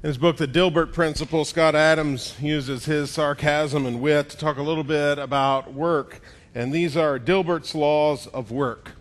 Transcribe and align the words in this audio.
In 0.00 0.06
his 0.06 0.18
book, 0.18 0.36
The 0.36 0.46
Dilbert 0.46 0.92
Principle, 0.92 1.44
Scott 1.44 1.74
Adams 1.74 2.36
uses 2.40 2.84
his 2.84 3.10
sarcasm 3.10 3.84
and 3.84 4.00
wit 4.00 4.28
to 4.28 4.36
talk 4.36 4.56
a 4.56 4.62
little 4.62 4.84
bit 4.84 5.18
about 5.18 5.74
work. 5.74 6.20
And 6.54 6.72
these 6.72 6.96
are 6.96 7.18
Dilbert's 7.18 7.74
laws 7.74 8.28
of 8.28 8.52
work. 8.52 8.92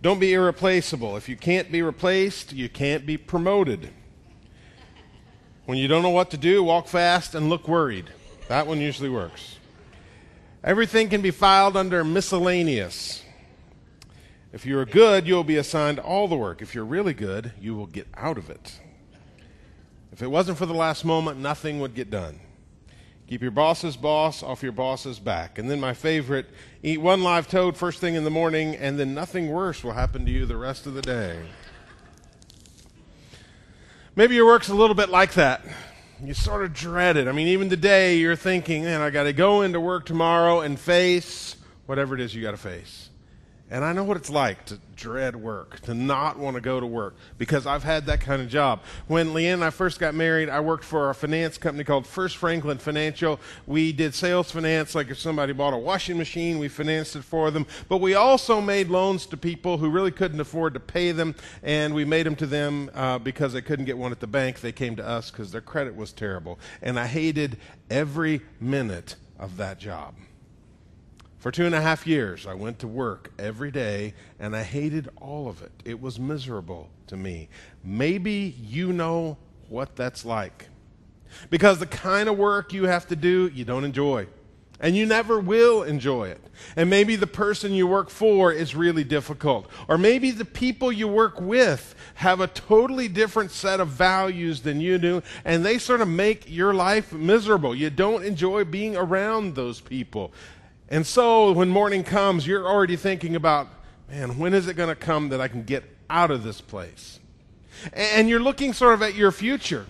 Don't 0.00 0.18
be 0.18 0.32
irreplaceable. 0.32 1.18
If 1.18 1.28
you 1.28 1.36
can't 1.36 1.70
be 1.70 1.82
replaced, 1.82 2.54
you 2.54 2.70
can't 2.70 3.04
be 3.04 3.18
promoted. 3.18 3.90
When 5.66 5.76
you 5.76 5.86
don't 5.86 6.02
know 6.02 6.08
what 6.08 6.30
to 6.30 6.38
do, 6.38 6.62
walk 6.64 6.88
fast 6.88 7.34
and 7.34 7.50
look 7.50 7.68
worried. 7.68 8.06
That 8.48 8.66
one 8.66 8.80
usually 8.80 9.10
works. 9.10 9.58
Everything 10.64 11.10
can 11.10 11.20
be 11.20 11.30
filed 11.30 11.76
under 11.76 12.02
miscellaneous. 12.02 13.22
If 14.50 14.64
you 14.64 14.78
are 14.78 14.86
good, 14.86 15.26
you 15.26 15.34
will 15.34 15.44
be 15.44 15.58
assigned 15.58 15.98
all 15.98 16.26
the 16.26 16.36
work. 16.36 16.62
If 16.62 16.74
you're 16.74 16.86
really 16.86 17.12
good, 17.12 17.52
you 17.60 17.74
will 17.74 17.84
get 17.84 18.08
out 18.14 18.38
of 18.38 18.48
it. 18.48 18.80
If 20.16 20.22
it 20.22 20.28
wasn't 20.28 20.56
for 20.56 20.64
the 20.64 20.72
last 20.72 21.04
moment, 21.04 21.38
nothing 21.38 21.78
would 21.80 21.94
get 21.94 22.08
done. 22.10 22.40
Keep 23.28 23.42
your 23.42 23.50
boss's 23.50 23.98
boss 23.98 24.42
off 24.42 24.62
your 24.62 24.72
boss's 24.72 25.18
back. 25.18 25.58
And 25.58 25.70
then 25.70 25.78
my 25.78 25.92
favorite 25.92 26.46
eat 26.82 27.02
one 27.02 27.22
live 27.22 27.48
toad 27.48 27.76
first 27.76 28.00
thing 28.00 28.14
in 28.14 28.24
the 28.24 28.30
morning, 28.30 28.74
and 28.76 28.98
then 28.98 29.12
nothing 29.12 29.50
worse 29.50 29.84
will 29.84 29.92
happen 29.92 30.24
to 30.24 30.32
you 30.32 30.46
the 30.46 30.56
rest 30.56 30.86
of 30.86 30.94
the 30.94 31.02
day. 31.02 31.38
Maybe 34.14 34.34
your 34.36 34.46
work's 34.46 34.70
a 34.70 34.74
little 34.74 34.96
bit 34.96 35.10
like 35.10 35.34
that. 35.34 35.62
You 36.24 36.32
sort 36.32 36.64
of 36.64 36.72
dread 36.72 37.18
it. 37.18 37.28
I 37.28 37.32
mean, 37.32 37.48
even 37.48 37.68
today, 37.68 38.16
you're 38.16 38.36
thinking, 38.36 38.84
man, 38.84 39.02
I 39.02 39.10
got 39.10 39.24
to 39.24 39.34
go 39.34 39.60
into 39.60 39.80
work 39.80 40.06
tomorrow 40.06 40.62
and 40.62 40.80
face 40.80 41.56
whatever 41.84 42.14
it 42.14 42.22
is 42.22 42.34
you 42.34 42.40
got 42.40 42.52
to 42.52 42.56
face. 42.56 43.05
And 43.68 43.84
I 43.84 43.92
know 43.92 44.04
what 44.04 44.16
it's 44.16 44.30
like 44.30 44.64
to 44.66 44.78
dread 44.94 45.34
work, 45.34 45.80
to 45.80 45.94
not 45.94 46.38
want 46.38 46.54
to 46.54 46.60
go 46.60 46.78
to 46.78 46.86
work, 46.86 47.16
because 47.36 47.66
I've 47.66 47.82
had 47.82 48.06
that 48.06 48.20
kind 48.20 48.40
of 48.40 48.48
job. 48.48 48.80
When 49.08 49.30
Leanne 49.30 49.54
and 49.54 49.64
I 49.64 49.70
first 49.70 49.98
got 49.98 50.14
married, 50.14 50.48
I 50.48 50.60
worked 50.60 50.84
for 50.84 51.10
a 51.10 51.14
finance 51.14 51.58
company 51.58 51.82
called 51.82 52.06
First 52.06 52.36
Franklin 52.36 52.78
Financial. 52.78 53.40
We 53.66 53.92
did 53.92 54.14
sales 54.14 54.52
finance, 54.52 54.94
like 54.94 55.10
if 55.10 55.18
somebody 55.18 55.52
bought 55.52 55.74
a 55.74 55.78
washing 55.78 56.16
machine, 56.16 56.60
we 56.60 56.68
financed 56.68 57.16
it 57.16 57.24
for 57.24 57.50
them. 57.50 57.66
But 57.88 57.96
we 57.98 58.14
also 58.14 58.60
made 58.60 58.88
loans 58.88 59.26
to 59.26 59.36
people 59.36 59.78
who 59.78 59.90
really 59.90 60.12
couldn't 60.12 60.40
afford 60.40 60.74
to 60.74 60.80
pay 60.80 61.10
them, 61.10 61.34
and 61.64 61.92
we 61.92 62.04
made 62.04 62.26
them 62.26 62.36
to 62.36 62.46
them 62.46 62.88
uh, 62.94 63.18
because 63.18 63.52
they 63.52 63.62
couldn't 63.62 63.86
get 63.86 63.98
one 63.98 64.12
at 64.12 64.20
the 64.20 64.28
bank. 64.28 64.60
They 64.60 64.72
came 64.72 64.94
to 64.94 65.06
us 65.06 65.32
because 65.32 65.50
their 65.50 65.60
credit 65.60 65.96
was 65.96 66.12
terrible. 66.12 66.60
And 66.82 67.00
I 67.00 67.08
hated 67.08 67.58
every 67.90 68.42
minute 68.60 69.16
of 69.40 69.56
that 69.56 69.80
job. 69.80 70.14
For 71.46 71.52
two 71.52 71.64
and 71.64 71.76
a 71.76 71.80
half 71.80 72.08
years, 72.08 72.44
I 72.44 72.54
went 72.54 72.80
to 72.80 72.88
work 72.88 73.30
every 73.38 73.70
day 73.70 74.14
and 74.40 74.56
I 74.56 74.64
hated 74.64 75.08
all 75.20 75.46
of 75.46 75.62
it. 75.62 75.70
It 75.84 76.00
was 76.00 76.18
miserable 76.18 76.90
to 77.06 77.16
me. 77.16 77.48
Maybe 77.84 78.56
you 78.60 78.92
know 78.92 79.38
what 79.68 79.94
that's 79.94 80.24
like. 80.24 80.66
Because 81.48 81.78
the 81.78 81.86
kind 81.86 82.28
of 82.28 82.36
work 82.36 82.72
you 82.72 82.86
have 82.86 83.06
to 83.06 83.14
do, 83.14 83.48
you 83.54 83.64
don't 83.64 83.84
enjoy. 83.84 84.26
And 84.80 84.96
you 84.96 85.06
never 85.06 85.38
will 85.38 85.84
enjoy 85.84 86.30
it. 86.30 86.40
And 86.74 86.90
maybe 86.90 87.14
the 87.14 87.28
person 87.28 87.72
you 87.72 87.86
work 87.86 88.10
for 88.10 88.52
is 88.52 88.74
really 88.74 89.04
difficult. 89.04 89.70
Or 89.88 89.96
maybe 89.96 90.32
the 90.32 90.44
people 90.44 90.90
you 90.90 91.06
work 91.06 91.40
with 91.40 91.94
have 92.14 92.40
a 92.40 92.48
totally 92.48 93.08
different 93.08 93.52
set 93.52 93.78
of 93.78 93.88
values 93.88 94.62
than 94.62 94.80
you 94.80 94.98
do, 94.98 95.22
and 95.44 95.64
they 95.64 95.78
sort 95.78 96.00
of 96.00 96.08
make 96.08 96.50
your 96.50 96.74
life 96.74 97.12
miserable. 97.12 97.74
You 97.74 97.88
don't 97.88 98.24
enjoy 98.24 98.64
being 98.64 98.96
around 98.96 99.54
those 99.54 99.80
people. 99.80 100.32
And 100.88 101.06
so 101.06 101.52
when 101.52 101.68
morning 101.68 102.04
comes, 102.04 102.46
you're 102.46 102.66
already 102.66 102.96
thinking 102.96 103.34
about, 103.34 103.68
man, 104.08 104.38
when 104.38 104.54
is 104.54 104.68
it 104.68 104.74
going 104.74 104.88
to 104.88 104.94
come 104.94 105.30
that 105.30 105.40
I 105.40 105.48
can 105.48 105.64
get 105.64 105.84
out 106.08 106.30
of 106.30 106.42
this 106.42 106.60
place? 106.60 107.18
And 107.92 108.28
you're 108.28 108.40
looking 108.40 108.72
sort 108.72 108.94
of 108.94 109.02
at 109.02 109.14
your 109.14 109.32
future 109.32 109.86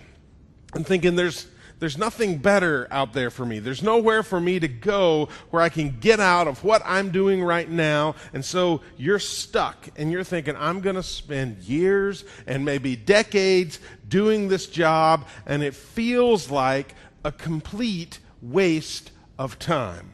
and 0.73 0.85
thinking 0.85 1.15
there's 1.15 1.47
there's 1.79 1.97
nothing 1.97 2.39
better 2.39 2.87
out 2.89 3.13
there 3.13 3.29
for 3.29 3.45
me. 3.45 3.59
There's 3.59 3.83
nowhere 3.83 4.23
for 4.23 4.39
me 4.39 4.59
to 4.59 4.67
go 4.67 5.29
where 5.51 5.61
I 5.61 5.69
can 5.69 5.99
get 5.99 6.19
out 6.19 6.47
of 6.47 6.63
what 6.63 6.81
I'm 6.83 7.11
doing 7.11 7.43
right 7.43 7.69
now. 7.69 8.15
And 8.33 8.43
so 8.43 8.81
you're 8.97 9.19
stuck 9.19 9.87
and 9.95 10.11
you're 10.11 10.23
thinking, 10.23 10.55
I'm 10.57 10.81
going 10.81 10.95
to 10.95 11.03
spend 11.03 11.59
years 11.59 12.25
and 12.47 12.65
maybe 12.65 12.95
decades 12.95 13.79
doing 14.07 14.47
this 14.47 14.65
job, 14.65 15.27
and 15.45 15.61
it 15.61 15.75
feels 15.75 16.49
like 16.49 16.95
a 17.23 17.31
complete 17.31 18.19
waste 18.41 19.11
of 19.37 19.59
time 19.59 20.13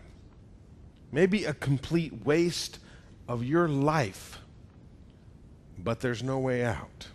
maybe 1.14 1.46
a 1.46 1.54
complete 1.54 2.26
waste 2.26 2.80
of 3.28 3.44
your 3.44 3.68
life, 3.68 4.40
but 5.78 6.02
there's 6.02 6.24
no 6.24 6.40
way 6.40 6.66
out. 6.66 7.08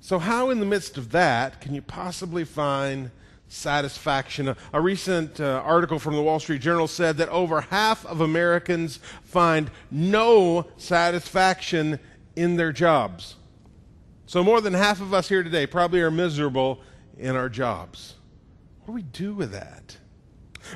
So, 0.00 0.18
how 0.18 0.48
in 0.50 0.58
the 0.58 0.66
midst 0.66 0.96
of 0.96 1.10
that 1.10 1.60
can 1.60 1.74
you 1.74 1.82
possibly 1.82 2.44
find 2.44 3.10
satisfaction? 3.48 4.48
A, 4.48 4.56
a 4.72 4.80
recent 4.80 5.38
uh, 5.38 5.62
article 5.64 5.98
from 5.98 6.16
the 6.16 6.22
Wall 6.22 6.40
Street 6.40 6.62
Journal 6.62 6.88
said 6.88 7.18
that 7.18 7.28
over 7.28 7.60
half 7.60 8.06
of 8.06 8.22
Americans 8.22 8.98
find 9.22 9.70
no 9.90 10.66
satisfaction 10.78 12.00
in 12.34 12.56
their 12.56 12.72
jobs. 12.72 13.36
So, 14.24 14.42
more 14.42 14.62
than 14.62 14.72
half 14.72 15.02
of 15.02 15.12
us 15.12 15.28
here 15.28 15.42
today 15.42 15.66
probably 15.66 16.00
are 16.00 16.10
miserable 16.10 16.80
in 17.18 17.36
our 17.36 17.50
jobs. 17.50 18.14
What 18.80 18.86
do 18.86 18.92
we 18.92 19.02
do 19.02 19.34
with 19.34 19.52
that? 19.52 19.98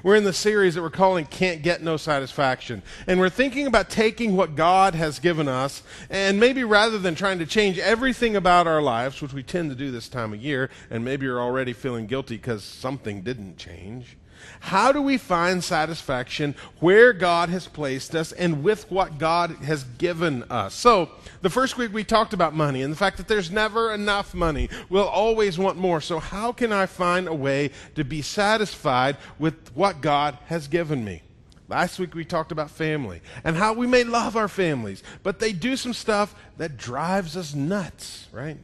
We're 0.02 0.16
in 0.16 0.24
the 0.24 0.32
series 0.32 0.74
that 0.74 0.82
we're 0.82 0.90
calling 0.90 1.24
Can't 1.26 1.62
Get 1.62 1.82
No 1.82 1.96
Satisfaction. 1.96 2.82
And 3.06 3.20
we're 3.20 3.30
thinking 3.30 3.66
about 3.66 3.90
taking 3.90 4.36
what 4.36 4.56
God 4.56 4.94
has 4.94 5.18
given 5.18 5.48
us, 5.48 5.82
and 6.10 6.40
maybe 6.40 6.64
rather 6.64 6.98
than 6.98 7.14
trying 7.14 7.38
to 7.38 7.46
change 7.46 7.78
everything 7.78 8.36
about 8.36 8.66
our 8.66 8.82
lives, 8.82 9.22
which 9.22 9.32
we 9.32 9.42
tend 9.42 9.70
to 9.70 9.76
do 9.76 9.90
this 9.90 10.08
time 10.08 10.32
of 10.32 10.42
year, 10.42 10.70
and 10.90 11.04
maybe 11.04 11.26
you're 11.26 11.40
already 11.40 11.72
feeling 11.72 12.06
guilty 12.06 12.36
because 12.36 12.64
something 12.64 13.22
didn't 13.22 13.56
change, 13.56 14.16
how 14.60 14.92
do 14.92 15.02
we 15.02 15.18
find 15.18 15.62
satisfaction 15.62 16.54
where 16.80 17.12
God 17.12 17.48
has 17.48 17.66
placed 17.66 18.14
us 18.14 18.32
and 18.32 18.62
with 18.62 18.90
what 18.90 19.18
God 19.18 19.50
has 19.50 19.84
given 19.98 20.42
us? 20.44 20.74
So, 20.74 21.10
the 21.42 21.50
first 21.50 21.76
week 21.76 21.92
we 21.92 22.04
talked 22.04 22.32
about 22.32 22.54
money 22.54 22.82
and 22.82 22.92
the 22.92 22.96
fact 22.96 23.18
that 23.18 23.28
there's 23.28 23.50
never 23.50 23.92
enough 23.92 24.34
money. 24.34 24.68
We'll 24.88 25.08
always 25.08 25.58
want 25.58 25.76
more. 25.76 26.00
So, 26.00 26.18
how 26.18 26.52
can 26.52 26.72
I 26.72 26.86
find 26.86 27.28
a 27.28 27.34
way 27.34 27.70
to 27.94 28.04
be 28.04 28.22
satisfied 28.22 29.16
with 29.38 29.74
what 29.74 30.00
God 30.00 30.38
has 30.46 30.68
given 30.68 31.04
me? 31.04 31.22
Last 31.68 31.98
week 31.98 32.14
we 32.14 32.24
talked 32.24 32.52
about 32.52 32.70
family 32.70 33.22
and 33.42 33.56
how 33.56 33.72
we 33.72 33.86
may 33.86 34.04
love 34.04 34.36
our 34.36 34.48
families, 34.48 35.02
but 35.22 35.38
they 35.38 35.52
do 35.52 35.76
some 35.76 35.94
stuff 35.94 36.34
that 36.58 36.76
drives 36.76 37.36
us 37.36 37.54
nuts, 37.54 38.28
right? 38.32 38.58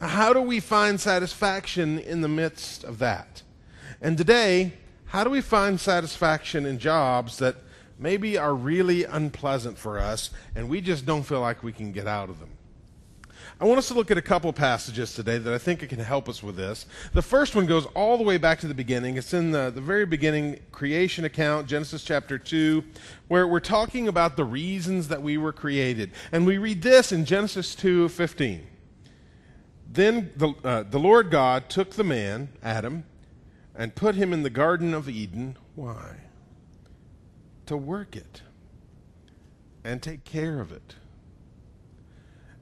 How 0.00 0.32
do 0.32 0.40
we 0.40 0.60
find 0.60 1.00
satisfaction 1.00 1.98
in 1.98 2.20
the 2.20 2.28
midst 2.28 2.84
of 2.84 2.98
that? 3.00 3.42
And 4.00 4.16
today, 4.16 4.72
how 5.06 5.24
do 5.24 5.30
we 5.30 5.40
find 5.40 5.78
satisfaction 5.78 6.64
in 6.64 6.78
jobs 6.78 7.38
that 7.38 7.56
maybe 7.98 8.38
are 8.38 8.54
really 8.54 9.04
unpleasant 9.04 9.76
for 9.76 9.98
us 9.98 10.30
and 10.54 10.68
we 10.68 10.80
just 10.80 11.04
don't 11.04 11.22
feel 11.22 11.40
like 11.40 11.62
we 11.62 11.72
can 11.72 11.92
get 11.92 12.06
out 12.06 12.30
of 12.30 12.38
them? 12.40 12.50
I 13.60 13.66
want 13.66 13.76
us 13.76 13.88
to 13.88 13.94
look 13.94 14.10
at 14.10 14.16
a 14.16 14.22
couple 14.22 14.50
passages 14.54 15.12
today 15.12 15.36
that 15.36 15.52
I 15.52 15.58
think 15.58 15.86
can 15.86 15.98
help 15.98 16.30
us 16.30 16.42
with 16.42 16.56
this. 16.56 16.86
The 17.12 17.20
first 17.20 17.54
one 17.54 17.66
goes 17.66 17.84
all 17.94 18.16
the 18.16 18.24
way 18.24 18.38
back 18.38 18.58
to 18.60 18.66
the 18.66 18.74
beginning. 18.74 19.18
It's 19.18 19.34
in 19.34 19.50
the, 19.50 19.70
the 19.70 19.82
very 19.82 20.06
beginning 20.06 20.60
creation 20.72 21.26
account, 21.26 21.66
Genesis 21.66 22.02
chapter 22.02 22.38
2, 22.38 22.82
where 23.28 23.46
we're 23.46 23.60
talking 23.60 24.08
about 24.08 24.38
the 24.38 24.46
reasons 24.46 25.08
that 25.08 25.20
we 25.20 25.36
were 25.36 25.52
created. 25.52 26.12
And 26.32 26.46
we 26.46 26.56
read 26.56 26.80
this 26.80 27.12
in 27.12 27.26
Genesis 27.26 27.74
2 27.74 28.08
15. 28.08 28.66
Then 29.92 30.30
the, 30.36 30.54
uh, 30.64 30.84
the 30.84 30.98
Lord 30.98 31.30
God 31.30 31.68
took 31.68 31.90
the 31.90 32.04
man, 32.04 32.48
Adam, 32.62 33.04
and 33.80 33.94
put 33.94 34.14
him 34.14 34.34
in 34.34 34.42
the 34.42 34.50
Garden 34.50 34.92
of 34.92 35.08
Eden. 35.08 35.56
Why? 35.74 36.16
To 37.64 37.78
work 37.78 38.14
it 38.14 38.42
and 39.82 40.02
take 40.02 40.22
care 40.22 40.60
of 40.60 40.70
it. 40.70 40.96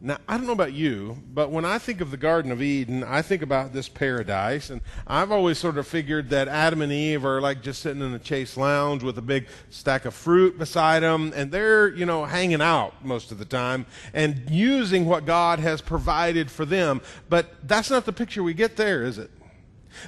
Now, 0.00 0.18
I 0.28 0.36
don't 0.36 0.46
know 0.46 0.52
about 0.52 0.74
you, 0.74 1.20
but 1.34 1.50
when 1.50 1.64
I 1.64 1.78
think 1.78 2.00
of 2.00 2.12
the 2.12 2.16
Garden 2.16 2.52
of 2.52 2.62
Eden, 2.62 3.02
I 3.02 3.22
think 3.22 3.42
about 3.42 3.72
this 3.72 3.88
paradise. 3.88 4.70
And 4.70 4.80
I've 5.08 5.32
always 5.32 5.58
sort 5.58 5.76
of 5.76 5.88
figured 5.88 6.30
that 6.30 6.46
Adam 6.46 6.82
and 6.82 6.92
Eve 6.92 7.24
are 7.24 7.40
like 7.40 7.64
just 7.64 7.82
sitting 7.82 8.00
in 8.00 8.14
a 8.14 8.20
chase 8.20 8.56
lounge 8.56 9.02
with 9.02 9.18
a 9.18 9.22
big 9.22 9.48
stack 9.70 10.04
of 10.04 10.14
fruit 10.14 10.56
beside 10.56 11.02
them. 11.02 11.32
And 11.34 11.50
they're, 11.50 11.88
you 11.88 12.06
know, 12.06 12.26
hanging 12.26 12.62
out 12.62 13.04
most 13.04 13.32
of 13.32 13.38
the 13.38 13.44
time 13.44 13.86
and 14.14 14.48
using 14.48 15.04
what 15.04 15.26
God 15.26 15.58
has 15.58 15.80
provided 15.80 16.48
for 16.48 16.64
them. 16.64 17.00
But 17.28 17.52
that's 17.66 17.90
not 17.90 18.06
the 18.06 18.12
picture 18.12 18.44
we 18.44 18.54
get 18.54 18.76
there, 18.76 19.02
is 19.02 19.18
it? 19.18 19.32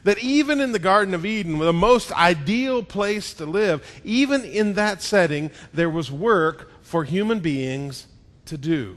That 0.04 0.18
even 0.18 0.60
in 0.60 0.72
the 0.72 0.78
Garden 0.78 1.14
of 1.14 1.26
Eden, 1.26 1.58
the 1.58 1.72
most 1.72 2.12
ideal 2.12 2.82
place 2.82 3.34
to 3.34 3.46
live, 3.46 4.00
even 4.04 4.44
in 4.44 4.74
that 4.74 5.02
setting, 5.02 5.50
there 5.72 5.90
was 5.90 6.10
work 6.10 6.70
for 6.82 7.04
human 7.04 7.40
beings 7.40 8.06
to 8.46 8.58
do. 8.58 8.96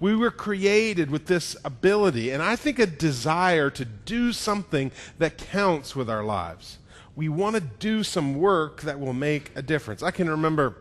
We 0.00 0.16
were 0.16 0.30
created 0.32 1.10
with 1.10 1.26
this 1.26 1.56
ability, 1.64 2.30
and 2.30 2.42
I 2.42 2.56
think 2.56 2.78
a 2.78 2.86
desire 2.86 3.70
to 3.70 3.84
do 3.84 4.32
something 4.32 4.90
that 5.18 5.38
counts 5.38 5.94
with 5.94 6.10
our 6.10 6.24
lives. 6.24 6.78
We 7.14 7.28
want 7.28 7.54
to 7.54 7.60
do 7.60 8.02
some 8.02 8.34
work 8.34 8.82
that 8.82 8.98
will 8.98 9.12
make 9.12 9.52
a 9.54 9.62
difference. 9.62 10.02
I 10.02 10.10
can 10.10 10.28
remember 10.28 10.76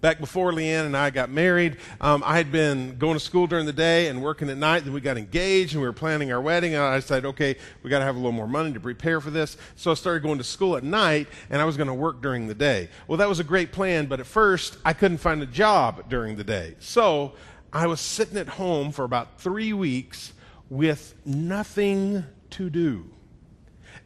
Back 0.00 0.20
before 0.20 0.52
Leanne 0.52 0.86
and 0.86 0.96
I 0.96 1.10
got 1.10 1.28
married, 1.28 1.78
um, 2.00 2.22
I 2.24 2.36
had 2.36 2.52
been 2.52 2.98
going 2.98 3.14
to 3.14 3.20
school 3.20 3.48
during 3.48 3.66
the 3.66 3.72
day 3.72 4.06
and 4.06 4.22
working 4.22 4.48
at 4.48 4.56
night. 4.56 4.84
Then 4.84 4.92
we 4.92 5.00
got 5.00 5.18
engaged 5.18 5.72
and 5.72 5.82
we 5.82 5.88
were 5.88 5.92
planning 5.92 6.30
our 6.30 6.40
wedding. 6.40 6.74
And 6.74 6.82
I 6.84 6.94
decided, 6.96 7.26
okay, 7.26 7.56
we 7.82 7.90
got 7.90 7.98
to 7.98 8.04
have 8.04 8.14
a 8.14 8.18
little 8.18 8.30
more 8.30 8.46
money 8.46 8.72
to 8.72 8.78
prepare 8.78 9.20
for 9.20 9.30
this. 9.30 9.56
So 9.74 9.90
I 9.90 9.94
started 9.94 10.22
going 10.22 10.38
to 10.38 10.44
school 10.44 10.76
at 10.76 10.84
night 10.84 11.26
and 11.50 11.60
I 11.60 11.64
was 11.64 11.76
going 11.76 11.88
to 11.88 11.94
work 11.94 12.22
during 12.22 12.46
the 12.46 12.54
day. 12.54 12.90
Well, 13.08 13.18
that 13.18 13.28
was 13.28 13.40
a 13.40 13.44
great 13.44 13.72
plan, 13.72 14.06
but 14.06 14.20
at 14.20 14.26
first 14.26 14.76
I 14.84 14.92
couldn't 14.92 15.18
find 15.18 15.42
a 15.42 15.46
job 15.46 16.08
during 16.08 16.36
the 16.36 16.44
day. 16.44 16.76
So 16.78 17.32
I 17.72 17.88
was 17.88 18.00
sitting 18.00 18.36
at 18.36 18.48
home 18.48 18.92
for 18.92 19.04
about 19.04 19.40
three 19.40 19.72
weeks 19.72 20.32
with 20.70 21.14
nothing 21.24 22.24
to 22.50 22.70
do. 22.70 23.10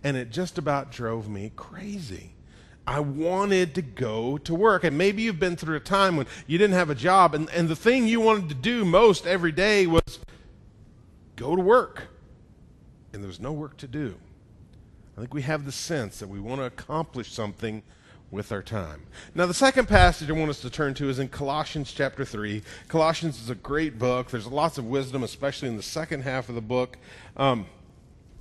And 0.02 0.16
it 0.16 0.30
just 0.30 0.56
about 0.56 0.90
drove 0.90 1.28
me 1.28 1.52
crazy. 1.54 2.31
I 2.87 3.00
wanted 3.00 3.75
to 3.76 3.82
go 3.82 4.38
to 4.38 4.55
work. 4.55 4.84
And 4.84 4.99
maybe 4.99 5.23
you've 5.23 5.38
been 5.38 5.56
through 5.56 5.76
a 5.76 5.81
time 5.81 6.17
when 6.17 6.26
you 6.46 6.58
didn't 6.58 6.75
have 6.75 6.90
a 6.90 6.94
job, 6.94 7.34
and, 7.34 7.49
and 7.50 7.69
the 7.69 7.76
thing 7.76 8.06
you 8.06 8.20
wanted 8.20 8.49
to 8.49 8.55
do 8.55 8.84
most 8.84 9.26
every 9.26 9.52
day 9.52 9.87
was 9.87 10.19
go 11.37 11.55
to 11.55 11.62
work. 11.62 12.08
And 13.12 13.23
there 13.23 13.29
was 13.29 13.40
no 13.40 13.52
work 13.52 13.76
to 13.79 13.87
do. 13.87 14.17
I 15.17 15.20
think 15.20 15.34
we 15.34 15.43
have 15.43 15.64
the 15.64 15.73
sense 15.73 16.19
that 16.19 16.29
we 16.29 16.40
want 16.40 16.61
to 16.61 16.64
accomplish 16.64 17.31
something 17.32 17.82
with 18.31 18.50
our 18.50 18.62
time. 18.62 19.02
Now, 19.34 19.44
the 19.44 19.52
second 19.52 19.87
passage 19.87 20.31
I 20.31 20.32
want 20.32 20.49
us 20.49 20.62
to 20.62 20.70
turn 20.70 20.94
to 20.94 21.11
is 21.11 21.19
in 21.19 21.29
Colossians 21.29 21.93
chapter 21.93 22.25
3. 22.25 22.62
Colossians 22.88 23.40
is 23.40 23.50
a 23.50 23.55
great 23.55 23.99
book. 23.99 24.31
There's 24.31 24.46
lots 24.46 24.79
of 24.79 24.87
wisdom, 24.87 25.23
especially 25.23 25.69
in 25.69 25.76
the 25.76 25.82
second 25.82 26.23
half 26.23 26.49
of 26.49 26.55
the 26.55 26.62
book. 26.62 26.96
Um, 27.37 27.67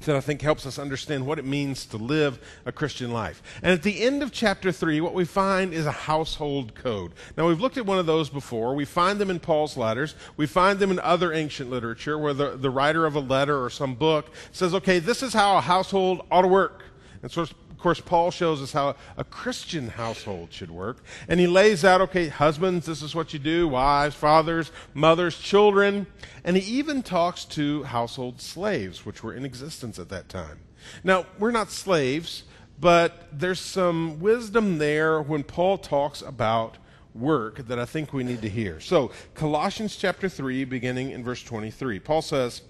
that 0.06 0.16
I 0.16 0.22
think 0.22 0.42
helps 0.42 0.66
us 0.66 0.80
understand 0.80 1.26
what 1.26 1.40
it 1.40 1.46
means 1.46 1.86
to 1.88 1.98
live 1.98 2.40
a 2.66 2.72
Christian 2.72 3.12
life. 3.12 3.42
And 3.62 3.72
at 3.72 3.84
the 3.84 4.02
end 4.02 4.24
of 4.24 4.32
chapter 4.32 4.72
3, 4.72 5.02
what 5.02 5.14
we 5.14 5.26
find 5.26 5.74
is 5.74 5.86
a 5.86 5.92
household 5.92 6.76
code. 6.76 7.12
Now, 7.38 7.48
we've 7.48 7.60
looked 7.60 7.78
at 7.78 7.86
one 7.86 8.00
of 8.00 8.06
those 8.06 8.30
before. 8.30 8.76
We 8.76 8.86
find 8.86 9.20
them 9.20 9.30
in 9.30 9.40
Paul's 9.40 9.78
letters, 9.78 10.16
we 10.38 10.48
find 10.48 10.80
them 10.80 10.92
in 10.92 11.00
other 11.00 11.34
ancient 11.34 11.70
literature 11.70 12.18
where 12.18 12.34
the, 12.34 12.58
the 12.58 12.70
writer 12.70 13.06
of 13.06 13.16
a 13.16 13.20
letter 13.20 13.64
or 13.64 13.70
some 13.70 13.96
book 13.96 14.32
says, 14.52 14.74
okay, 14.74 15.00
this 15.00 15.24
is 15.24 15.34
how 15.34 15.58
a 15.58 15.62
household 15.62 16.26
ought 16.32 16.42
to 16.42 16.48
work. 16.48 16.84
And 17.22 17.32
so 17.32 17.46
course, 17.82 18.00
Paul 18.00 18.32
shows 18.32 18.62
us 18.62 18.74
how 18.74 18.96
a 19.18 19.24
Christian 19.24 19.90
household 19.90 20.54
should 20.54 20.72
work. 20.72 21.04
And 21.28 21.40
he 21.40 21.48
lays 21.48 21.84
out, 21.84 22.02
okay, 22.02 22.28
husbands, 22.28 22.86
this 22.86 23.02
is 23.02 23.14
what 23.16 23.34
you 23.34 23.40
do, 23.40 23.68
wives, 23.68 24.16
fathers, 24.16 24.72
mothers, 24.94 25.38
children. 25.38 26.08
And 26.44 26.58
he 26.58 26.78
even 26.78 27.04
talks 27.04 27.46
to 27.46 27.84
household 27.84 28.42
slaves, 28.42 29.06
which 29.06 29.24
were 29.24 29.34
in 29.34 29.46
existence 29.46 30.00
at 30.00 30.10
that 30.10 30.30
time. 30.30 30.60
Now, 31.04 31.26
we're 31.38 31.52
not 31.52 31.72
slaves, 31.72 32.44
but 32.80 33.28
there's 33.32 33.60
some 33.60 34.20
wisdom 34.20 34.78
there 34.78 35.22
when 35.22 35.44
Paul 35.44 35.78
talks 35.78 36.22
about 36.22 36.78
work 37.14 37.68
that 37.68 37.78
I 37.78 37.86
think 37.86 38.14
we 38.14 38.24
need 38.24 38.42
to 38.42 38.50
hear. 38.50 38.80
So, 38.80 39.12
Colossians 39.34 39.96
chapter 39.96 40.30
3, 40.30 40.66
beginning 40.66 41.12
in 41.12 41.24
verse 41.24 41.44
23, 41.44 42.00
Paul 42.00 42.22
says, 42.22 42.62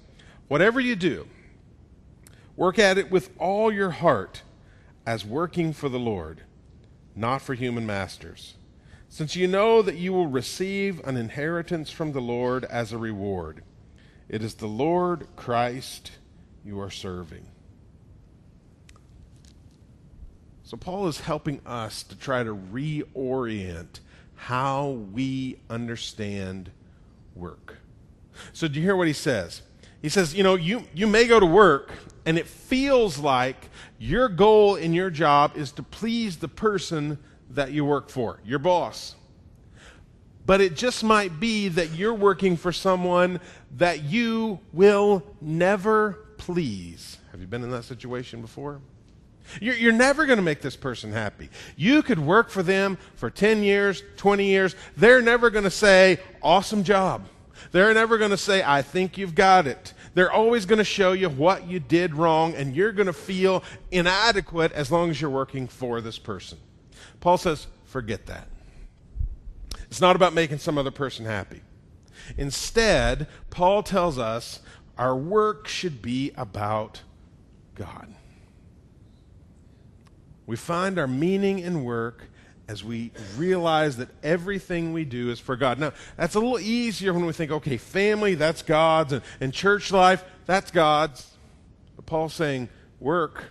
Whatever 0.47 0.79
you 0.79 0.95
do, 0.95 1.27
work 2.55 2.77
at 2.77 2.97
it 2.97 3.09
with 3.09 3.29
all 3.37 3.71
your 3.71 3.91
heart 3.91 4.41
as 5.05 5.25
working 5.25 5.73
for 5.73 5.89
the 5.89 5.99
Lord, 5.99 6.41
not 7.15 7.41
for 7.41 7.53
human 7.53 7.85
masters, 7.85 8.55
since 9.09 9.35
you 9.35 9.47
know 9.47 9.81
that 9.81 9.97
you 9.97 10.13
will 10.13 10.27
receive 10.27 10.99
an 11.05 11.17
inheritance 11.17 11.89
from 11.89 12.11
the 12.11 12.21
Lord 12.21 12.63
as 12.65 12.91
a 12.91 12.97
reward. 12.97 13.63
It 14.29 14.43
is 14.43 14.55
the 14.55 14.67
Lord 14.67 15.27
Christ 15.35 16.11
you 16.63 16.79
are 16.79 16.89
serving. 16.89 17.47
So, 20.63 20.77
Paul 20.77 21.09
is 21.09 21.19
helping 21.19 21.59
us 21.65 22.01
to 22.03 22.15
try 22.15 22.43
to 22.43 22.55
reorient 22.55 23.99
how 24.35 24.91
we 25.11 25.59
understand 25.69 26.71
work. 27.35 27.75
So, 28.53 28.69
do 28.69 28.79
you 28.79 28.85
hear 28.85 28.95
what 28.95 29.07
he 29.07 29.13
says? 29.13 29.63
He 30.01 30.09
says, 30.09 30.33
You 30.33 30.43
know, 30.43 30.55
you, 30.55 30.83
you 30.93 31.07
may 31.07 31.27
go 31.27 31.39
to 31.39 31.45
work 31.45 31.91
and 32.25 32.37
it 32.37 32.47
feels 32.47 33.17
like 33.17 33.69
your 33.99 34.29
goal 34.29 34.75
in 34.75 34.93
your 34.93 35.09
job 35.09 35.53
is 35.55 35.71
to 35.73 35.83
please 35.83 36.37
the 36.37 36.47
person 36.47 37.17
that 37.51 37.71
you 37.71 37.85
work 37.85 38.09
for, 38.09 38.39
your 38.45 38.59
boss. 38.59 39.15
But 40.45 40.61
it 40.61 40.75
just 40.75 41.03
might 41.03 41.39
be 41.39 41.67
that 41.69 41.91
you're 41.91 42.13
working 42.13 42.57
for 42.57 42.71
someone 42.71 43.39
that 43.77 44.03
you 44.03 44.59
will 44.73 45.23
never 45.39 46.13
please. 46.37 47.17
Have 47.31 47.41
you 47.41 47.47
been 47.47 47.63
in 47.63 47.71
that 47.71 47.83
situation 47.83 48.41
before? 48.41 48.81
You're, 49.59 49.75
you're 49.75 49.93
never 49.93 50.25
going 50.25 50.37
to 50.37 50.43
make 50.43 50.61
this 50.61 50.75
person 50.75 51.11
happy. 51.11 51.49
You 51.75 52.01
could 52.03 52.19
work 52.19 52.49
for 52.49 52.63
them 52.63 52.97
for 53.15 53.29
10 53.29 53.63
years, 53.63 54.03
20 54.17 54.45
years. 54.45 54.75
They're 54.97 55.21
never 55.21 55.49
going 55.49 55.63
to 55.65 55.71
say, 55.71 56.19
awesome 56.41 56.83
job. 56.83 57.27
They're 57.71 57.93
never 57.93 58.17
going 58.17 58.31
to 58.31 58.37
say, 58.37 58.63
I 58.63 58.81
think 58.81 59.17
you've 59.17 59.35
got 59.35 59.65
it. 59.65 59.93
They're 60.13 60.31
always 60.31 60.65
going 60.65 60.79
to 60.79 60.83
show 60.83 61.13
you 61.13 61.29
what 61.29 61.67
you 61.67 61.79
did 61.79 62.15
wrong, 62.15 62.53
and 62.53 62.75
you're 62.75 62.91
going 62.91 63.07
to 63.07 63.13
feel 63.13 63.63
inadequate 63.91 64.73
as 64.73 64.91
long 64.91 65.09
as 65.09 65.21
you're 65.21 65.29
working 65.29 65.67
for 65.67 66.01
this 66.01 66.19
person. 66.19 66.57
Paul 67.21 67.37
says, 67.37 67.67
forget 67.85 68.25
that. 68.25 68.47
It's 69.83 70.01
not 70.01 70.15
about 70.15 70.33
making 70.33 70.57
some 70.57 70.77
other 70.77 70.91
person 70.91 71.25
happy. 71.25 71.61
Instead, 72.37 73.27
Paul 73.49 73.83
tells 73.83 74.17
us 74.17 74.59
our 74.97 75.15
work 75.15 75.67
should 75.67 76.01
be 76.01 76.31
about 76.35 77.01
God. 77.75 78.13
We 80.45 80.55
find 80.57 80.99
our 80.99 81.07
meaning 81.07 81.59
in 81.59 81.83
work 81.83 82.25
as 82.67 82.83
we 82.83 83.11
realize 83.37 83.97
that 83.97 84.09
everything 84.23 84.93
we 84.93 85.03
do 85.03 85.29
is 85.29 85.39
for 85.39 85.55
God. 85.55 85.79
Now, 85.79 85.93
that's 86.15 86.35
a 86.35 86.39
little 86.39 86.59
easier 86.59 87.13
when 87.13 87.25
we 87.25 87.33
think, 87.33 87.51
okay, 87.51 87.77
family, 87.77 88.35
that's 88.35 88.61
God's, 88.61 89.13
and, 89.13 89.21
and 89.39 89.53
church 89.53 89.91
life, 89.91 90.23
that's 90.45 90.71
God's. 90.71 91.31
But 91.95 92.05
Paul's 92.05 92.33
saying, 92.33 92.69
work, 92.99 93.45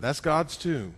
that's 0.00 0.20
God's 0.20 0.56
too. 0.56 0.92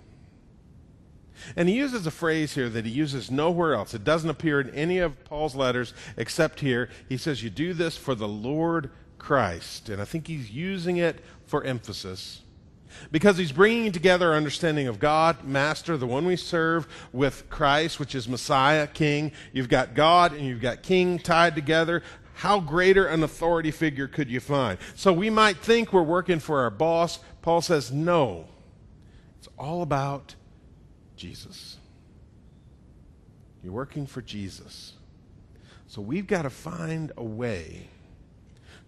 And 1.56 1.69
he 1.69 1.76
uses 1.76 2.06
a 2.06 2.11
phrase 2.11 2.55
here 2.55 2.69
that 2.69 2.85
he 2.85 2.91
uses 2.91 3.31
nowhere 3.31 3.75
else. 3.75 3.94
It 3.94 4.05
doesn't 4.05 4.29
appear 4.29 4.61
in 4.61 4.70
any 4.70 4.99
of 4.99 5.25
Paul's 5.25 5.55
letters 5.55 5.94
except 6.17 6.61
here. 6.61 6.91
He 7.08 7.17
says, 7.17 7.43
You 7.43 7.50
do 7.50 7.73
this 7.73 7.97
for 7.97 8.14
the 8.14 8.29
Lord 8.29 8.91
Christ. 9.19 9.88
And 9.88 10.02
I 10.02 10.05
think 10.05 10.26
he's 10.26 10.50
using 10.50 10.99
it 10.99 11.20
for 11.47 11.64
emphasis. 11.64 12.43
Because 13.10 13.38
he's 13.38 13.52
bringing 13.52 13.92
together 13.92 14.31
our 14.31 14.37
understanding 14.37 14.87
of 14.87 14.98
God, 14.98 15.44
Master, 15.44 15.96
the 15.96 16.06
one 16.06 16.26
we 16.26 16.37
serve, 16.37 16.87
with 17.12 17.48
Christ, 17.50 17.98
which 17.98 18.14
is 18.14 18.28
Messiah, 18.28 18.87
King. 18.87 19.32
You've 19.52 19.69
got 19.69 19.94
God 19.94 20.32
and 20.32 20.46
you've 20.46 20.60
got 20.60 20.82
King 20.82 21.19
tied 21.19 21.54
together. 21.54 22.02
How 22.34 22.60
greater 22.60 23.06
an 23.06 23.22
authority 23.22 23.70
figure 23.70 24.08
could 24.08 24.31
you 24.31 24.40
find? 24.40 24.78
So 24.94 25.12
we 25.12 25.28
might 25.28 25.58
think 25.58 25.92
we're 25.92 26.02
working 26.02 26.38
for 26.38 26.61
our 26.61 26.70
boss. 26.70 27.18
Paul 27.42 27.61
says, 27.61 27.92
no. 27.92 28.47
It's 29.38 29.49
all 29.59 29.82
about 29.82 30.35
Jesus. 31.16 31.76
You're 33.62 33.73
working 33.73 34.06
for 34.06 34.23
Jesus. 34.23 34.94
So 35.87 36.00
we've 36.00 36.26
got 36.26 36.42
to 36.42 36.50
find 36.50 37.12
a 37.16 37.25
way 37.25 37.88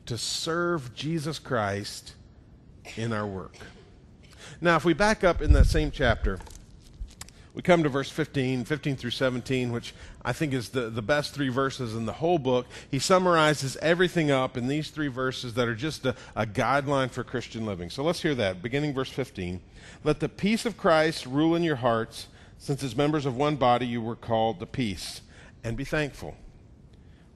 to 0.07 0.17
serve 0.17 0.95
Jesus 0.95 1.39
Christ 1.39 2.15
in 2.97 3.13
our 3.13 3.27
work. 3.27 3.57
Now, 4.61 4.77
if 4.77 4.85
we 4.85 4.93
back 4.93 5.25
up 5.25 5.43
in 5.43 5.53
that 5.53 5.67
same 5.67 5.91
chapter, 5.91 6.39
we 7.55 7.61
come 7.61 7.83
to 7.83 7.91
verse 7.91 8.11
15, 8.11 8.65
15 8.65 8.97
through 8.97 9.11
17, 9.11 9.73
which 9.73 9.95
I 10.25 10.33
think 10.33 10.55
is 10.55 10.71
the, 10.71 10.89
the 10.89 11.03
best 11.03 11.35
three 11.35 11.51
verses 11.51 11.95
in 11.95 12.07
the 12.07 12.15
whole 12.15 12.39
book. 12.39 12.67
He 12.91 12.99
summarizes 12.99 13.77
everything 13.83 14.31
up 14.31 14.57
in 14.57 14.69
these 14.69 14.89
three 14.89 15.09
verses 15.09 15.53
that 15.55 15.69
are 15.69 15.75
just 15.75 16.07
a, 16.07 16.15
a 16.35 16.47
guideline 16.47 17.11
for 17.11 17.23
Christian 17.23 17.67
living. 17.67 17.91
So 17.91 18.03
let's 18.03 18.23
hear 18.23 18.35
that. 18.37 18.63
Beginning 18.63 18.95
verse 18.95 19.11
15. 19.11 19.61
Let 20.03 20.21
the 20.21 20.31
peace 20.31 20.65
of 20.65 20.79
Christ 20.79 21.27
rule 21.27 21.55
in 21.55 21.63
your 21.63 21.77
hearts, 21.77 22.29
since 22.57 22.83
as 22.83 22.97
members 22.97 23.27
of 23.27 23.37
one 23.37 23.57
body 23.57 23.87
you 23.87 24.01
were 24.01 24.17
called 24.17 24.59
to 24.61 24.67
peace, 24.67 25.21
and 25.63 25.77
be 25.77 25.85
thankful. 25.85 26.37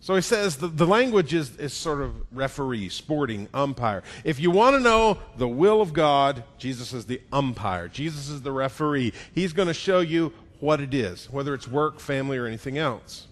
So 0.00 0.14
he 0.14 0.22
says 0.22 0.56
the, 0.56 0.68
the 0.68 0.86
language 0.86 1.34
is, 1.34 1.56
is 1.56 1.72
sort 1.72 2.00
of 2.00 2.14
referee, 2.32 2.88
sporting, 2.88 3.48
umpire. 3.52 4.02
If 4.24 4.38
you 4.38 4.50
want 4.50 4.76
to 4.76 4.80
know 4.80 5.18
the 5.36 5.48
will 5.48 5.80
of 5.80 5.92
God, 5.92 6.44
Jesus 6.56 6.92
is 6.92 7.06
the 7.06 7.20
umpire. 7.32 7.88
Jesus 7.88 8.28
is 8.28 8.42
the 8.42 8.52
referee. 8.52 9.12
He's 9.34 9.52
going 9.52 9.68
to 9.68 9.74
show 9.74 10.00
you 10.00 10.32
what 10.60 10.80
it 10.80 10.94
is, 10.94 11.30
whether 11.30 11.52
it's 11.52 11.68
work, 11.68 12.00
family, 12.00 12.38
or 12.38 12.46
anything 12.46 12.78
else. 12.78 13.26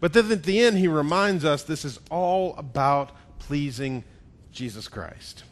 But 0.00 0.12
then 0.12 0.30
at 0.30 0.44
the 0.44 0.60
end, 0.60 0.78
he 0.78 0.88
reminds 0.88 1.44
us 1.44 1.62
this 1.62 1.84
is 1.84 1.98
all 2.10 2.54
about 2.56 3.10
pleasing 3.38 4.04
Jesus 4.52 4.88
Christ. 4.88 5.44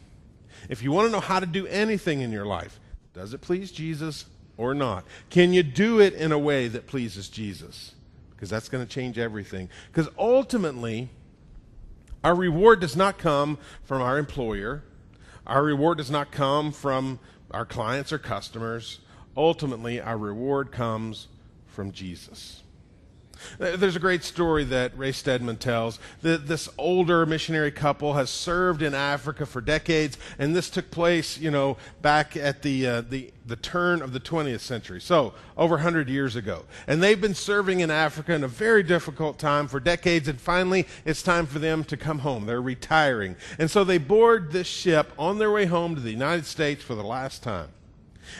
If 0.69 0.81
you 0.81 0.91
want 0.91 1.07
to 1.07 1.11
know 1.11 1.19
how 1.19 1.39
to 1.39 1.45
do 1.45 1.67
anything 1.67 2.21
in 2.21 2.31
your 2.31 2.45
life, 2.45 2.79
does 3.13 3.33
it 3.33 3.41
please 3.41 3.71
Jesus 3.71 4.25
or 4.57 4.73
not? 4.73 5.05
Can 5.29 5.53
you 5.53 5.63
do 5.63 5.99
it 5.99 6.13
in 6.13 6.31
a 6.31 6.39
way 6.39 6.67
that 6.67 6.87
pleases 6.87 7.29
Jesus? 7.29 7.93
Because 8.35 8.49
that's 8.49 8.69
going 8.69 8.85
to 8.85 8.89
change 8.91 9.17
everything. 9.17 9.69
Because 9.91 10.09
ultimately, 10.17 11.09
our 12.23 12.35
reward 12.35 12.81
does 12.81 12.95
not 12.95 13.17
come 13.17 13.57
from 13.83 14.01
our 14.01 14.17
employer, 14.17 14.83
our 15.47 15.63
reward 15.63 15.99
does 15.99 16.11
not 16.11 16.31
come 16.31 16.71
from 16.71 17.19
our 17.51 17.65
clients 17.65 18.11
or 18.11 18.17
customers. 18.17 18.99
Ultimately, 19.37 20.01
our 20.01 20.17
reward 20.17 20.71
comes 20.71 21.27
from 21.67 21.91
Jesus. 21.91 22.63
There's 23.57 23.95
a 23.95 23.99
great 23.99 24.23
story 24.23 24.63
that 24.65 24.97
Ray 24.97 25.11
Stedman 25.11 25.57
tells. 25.57 25.99
That 26.21 26.47
This 26.47 26.69
older 26.77 27.25
missionary 27.25 27.71
couple 27.71 28.13
has 28.13 28.29
served 28.29 28.81
in 28.81 28.93
Africa 28.93 29.45
for 29.45 29.61
decades, 29.61 30.17
and 30.39 30.55
this 30.55 30.69
took 30.69 30.91
place, 30.91 31.37
you 31.37 31.51
know, 31.51 31.77
back 32.01 32.35
at 32.37 32.61
the, 32.61 32.87
uh, 32.87 33.01
the, 33.01 33.31
the 33.45 33.55
turn 33.55 34.01
of 34.01 34.13
the 34.13 34.19
20th 34.19 34.61
century, 34.61 34.99
so 34.99 35.33
over 35.57 35.75
100 35.75 36.09
years 36.09 36.35
ago. 36.35 36.65
And 36.87 37.01
they've 37.01 37.19
been 37.19 37.35
serving 37.35 37.79
in 37.79 37.91
Africa 37.91 38.33
in 38.33 38.43
a 38.43 38.47
very 38.47 38.83
difficult 38.83 39.37
time 39.37 39.67
for 39.67 39.79
decades, 39.79 40.27
and 40.27 40.39
finally 40.39 40.87
it's 41.05 41.21
time 41.21 41.45
for 41.45 41.59
them 41.59 41.83
to 41.85 41.97
come 41.97 42.19
home. 42.19 42.45
They're 42.45 42.61
retiring. 42.61 43.35
And 43.59 43.69
so 43.69 43.83
they 43.83 43.97
board 43.97 44.51
this 44.51 44.67
ship 44.67 45.11
on 45.17 45.37
their 45.37 45.51
way 45.51 45.65
home 45.65 45.95
to 45.95 46.01
the 46.01 46.11
United 46.11 46.45
States 46.45 46.83
for 46.83 46.95
the 46.95 47.03
last 47.03 47.43
time. 47.43 47.69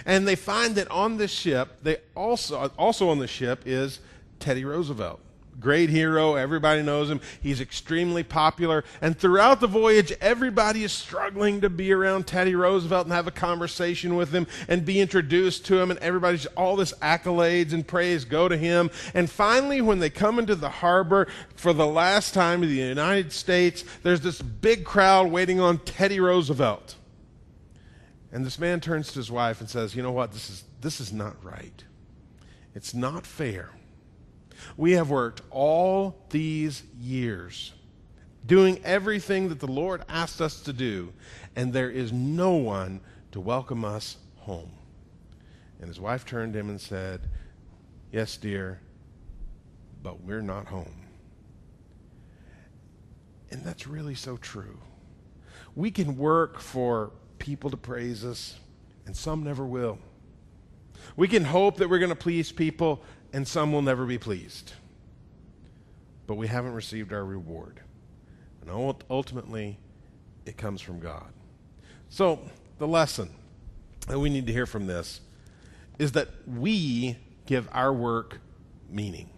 And 0.05 0.27
they 0.27 0.35
find 0.35 0.75
that 0.75 0.89
on 0.89 1.17
this 1.17 1.31
ship, 1.31 1.77
they 1.83 1.97
also, 2.15 2.71
also 2.77 3.09
on 3.09 3.19
the 3.19 3.27
ship 3.27 3.61
is 3.65 3.99
Teddy 4.39 4.65
Roosevelt. 4.65 5.21
Great 5.59 5.89
hero. 5.89 6.35
Everybody 6.35 6.81
knows 6.81 7.09
him. 7.09 7.21
He's 7.41 7.61
extremely 7.61 8.23
popular. 8.23 8.83
And 9.01 9.17
throughout 9.17 9.61
the 9.61 9.67
voyage, 9.67 10.11
everybody 10.19 10.83
is 10.83 10.91
struggling 10.91 11.61
to 11.61 11.69
be 11.69 11.93
around 11.93 12.27
Teddy 12.27 12.55
Roosevelt 12.55 13.05
and 13.05 13.13
have 13.13 13.27
a 13.27 13.31
conversation 13.31 14.17
with 14.17 14.33
him 14.33 14.47
and 14.67 14.85
be 14.85 14.99
introduced 14.99 15.65
to 15.67 15.79
him. 15.79 15.91
And 15.91 15.99
everybody's 16.01 16.45
all 16.47 16.75
this 16.75 16.93
accolades 16.95 17.71
and 17.71 17.87
praise 17.87 18.25
go 18.25 18.49
to 18.49 18.57
him. 18.57 18.91
And 19.13 19.29
finally, 19.29 19.81
when 19.81 19.99
they 19.99 20.09
come 20.09 20.39
into 20.39 20.55
the 20.55 20.69
harbor 20.69 21.27
for 21.55 21.71
the 21.71 21.87
last 21.87 22.33
time 22.33 22.61
in 22.61 22.69
the 22.69 22.75
United 22.75 23.31
States, 23.31 23.85
there's 24.03 24.21
this 24.21 24.41
big 24.41 24.83
crowd 24.83 25.31
waiting 25.31 25.61
on 25.61 25.77
Teddy 25.79 26.19
Roosevelt. 26.19 26.95
And 28.33 28.45
this 28.45 28.59
man 28.59 28.81
turns 28.81 29.13
to 29.13 29.19
his 29.19 29.31
wife 29.31 29.61
and 29.61 29.69
says, 29.69 29.95
You 29.95 30.03
know 30.03 30.11
what? 30.11 30.33
This 30.33 30.49
is, 30.49 30.63
this 30.81 30.99
is 30.99 31.13
not 31.13 31.41
right. 31.41 31.85
It's 32.73 32.93
not 32.93 33.25
fair 33.25 33.69
we 34.77 34.93
have 34.93 35.09
worked 35.09 35.41
all 35.51 36.17
these 36.29 36.83
years 36.99 37.73
doing 38.45 38.79
everything 38.83 39.49
that 39.49 39.59
the 39.59 39.67
Lord 39.67 40.03
asked 40.07 40.41
us 40.41 40.61
to 40.61 40.73
do, 40.73 41.13
and 41.55 41.73
there 41.73 41.89
is 41.89 42.11
no 42.11 42.55
one 42.55 43.01
to 43.31 43.39
welcome 43.39 43.83
us 43.83 44.17
home. 44.37 44.71
And 45.79 45.87
his 45.87 45.99
wife 45.99 46.25
turned 46.25 46.53
to 46.53 46.59
him 46.59 46.69
and 46.69 46.79
said, 46.79 47.21
Yes, 48.11 48.37
dear, 48.37 48.79
but 50.01 50.21
we're 50.21 50.41
not 50.41 50.67
home. 50.67 51.01
And 53.51 53.63
that's 53.63 53.87
really 53.87 54.15
so 54.15 54.37
true. 54.37 54.79
We 55.75 55.91
can 55.91 56.17
work 56.17 56.59
for 56.59 57.11
people 57.39 57.69
to 57.69 57.77
praise 57.77 58.23
us, 58.23 58.55
and 59.05 59.15
some 59.15 59.43
never 59.43 59.65
will. 59.65 59.99
We 61.15 61.27
can 61.27 61.43
hope 61.43 61.77
that 61.77 61.89
we're 61.89 61.99
going 61.99 62.09
to 62.09 62.15
please 62.15 62.51
people, 62.51 63.03
and 63.35 63.45
some 63.45 63.73
will 63.73 63.81
never 63.81 64.05
be 64.05 64.17
pleased. 64.17 64.71
But 66.25 66.35
we 66.35 66.47
haven't 66.47 66.71
received 66.71 67.11
our 67.11 67.25
reward. 67.25 67.81
And 68.61 68.95
ultimately, 69.09 69.77
it 70.45 70.55
comes 70.55 70.79
from 70.79 71.01
God. 71.01 71.33
So, 72.07 72.39
the 72.79 72.87
lesson 72.87 73.29
that 74.07 74.17
we 74.17 74.29
need 74.29 74.47
to 74.47 74.53
hear 74.53 74.65
from 74.65 74.87
this 74.87 75.19
is 75.99 76.13
that 76.13 76.29
we 76.47 77.17
give 77.45 77.67
our 77.73 77.91
work 77.91 78.39
meaning. 78.89 79.29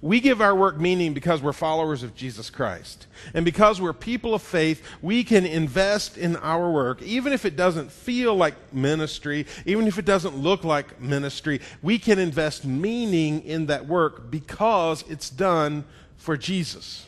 We 0.00 0.20
give 0.20 0.40
our 0.40 0.54
work 0.54 0.78
meaning 0.78 1.14
because 1.14 1.42
we're 1.42 1.52
followers 1.52 2.02
of 2.02 2.14
Jesus 2.14 2.50
Christ. 2.50 3.06
And 3.34 3.44
because 3.44 3.80
we're 3.80 3.92
people 3.92 4.34
of 4.34 4.42
faith, 4.42 4.86
we 5.00 5.24
can 5.24 5.44
invest 5.44 6.16
in 6.16 6.36
our 6.36 6.70
work, 6.70 7.02
even 7.02 7.32
if 7.32 7.44
it 7.44 7.56
doesn't 7.56 7.90
feel 7.90 8.34
like 8.34 8.72
ministry, 8.72 9.46
even 9.66 9.86
if 9.86 9.98
it 9.98 10.04
doesn't 10.04 10.36
look 10.36 10.64
like 10.64 11.00
ministry. 11.00 11.60
We 11.82 11.98
can 11.98 12.18
invest 12.18 12.64
meaning 12.64 13.42
in 13.44 13.66
that 13.66 13.86
work 13.86 14.30
because 14.30 15.04
it's 15.08 15.30
done 15.30 15.84
for 16.16 16.36
Jesus. 16.36 17.06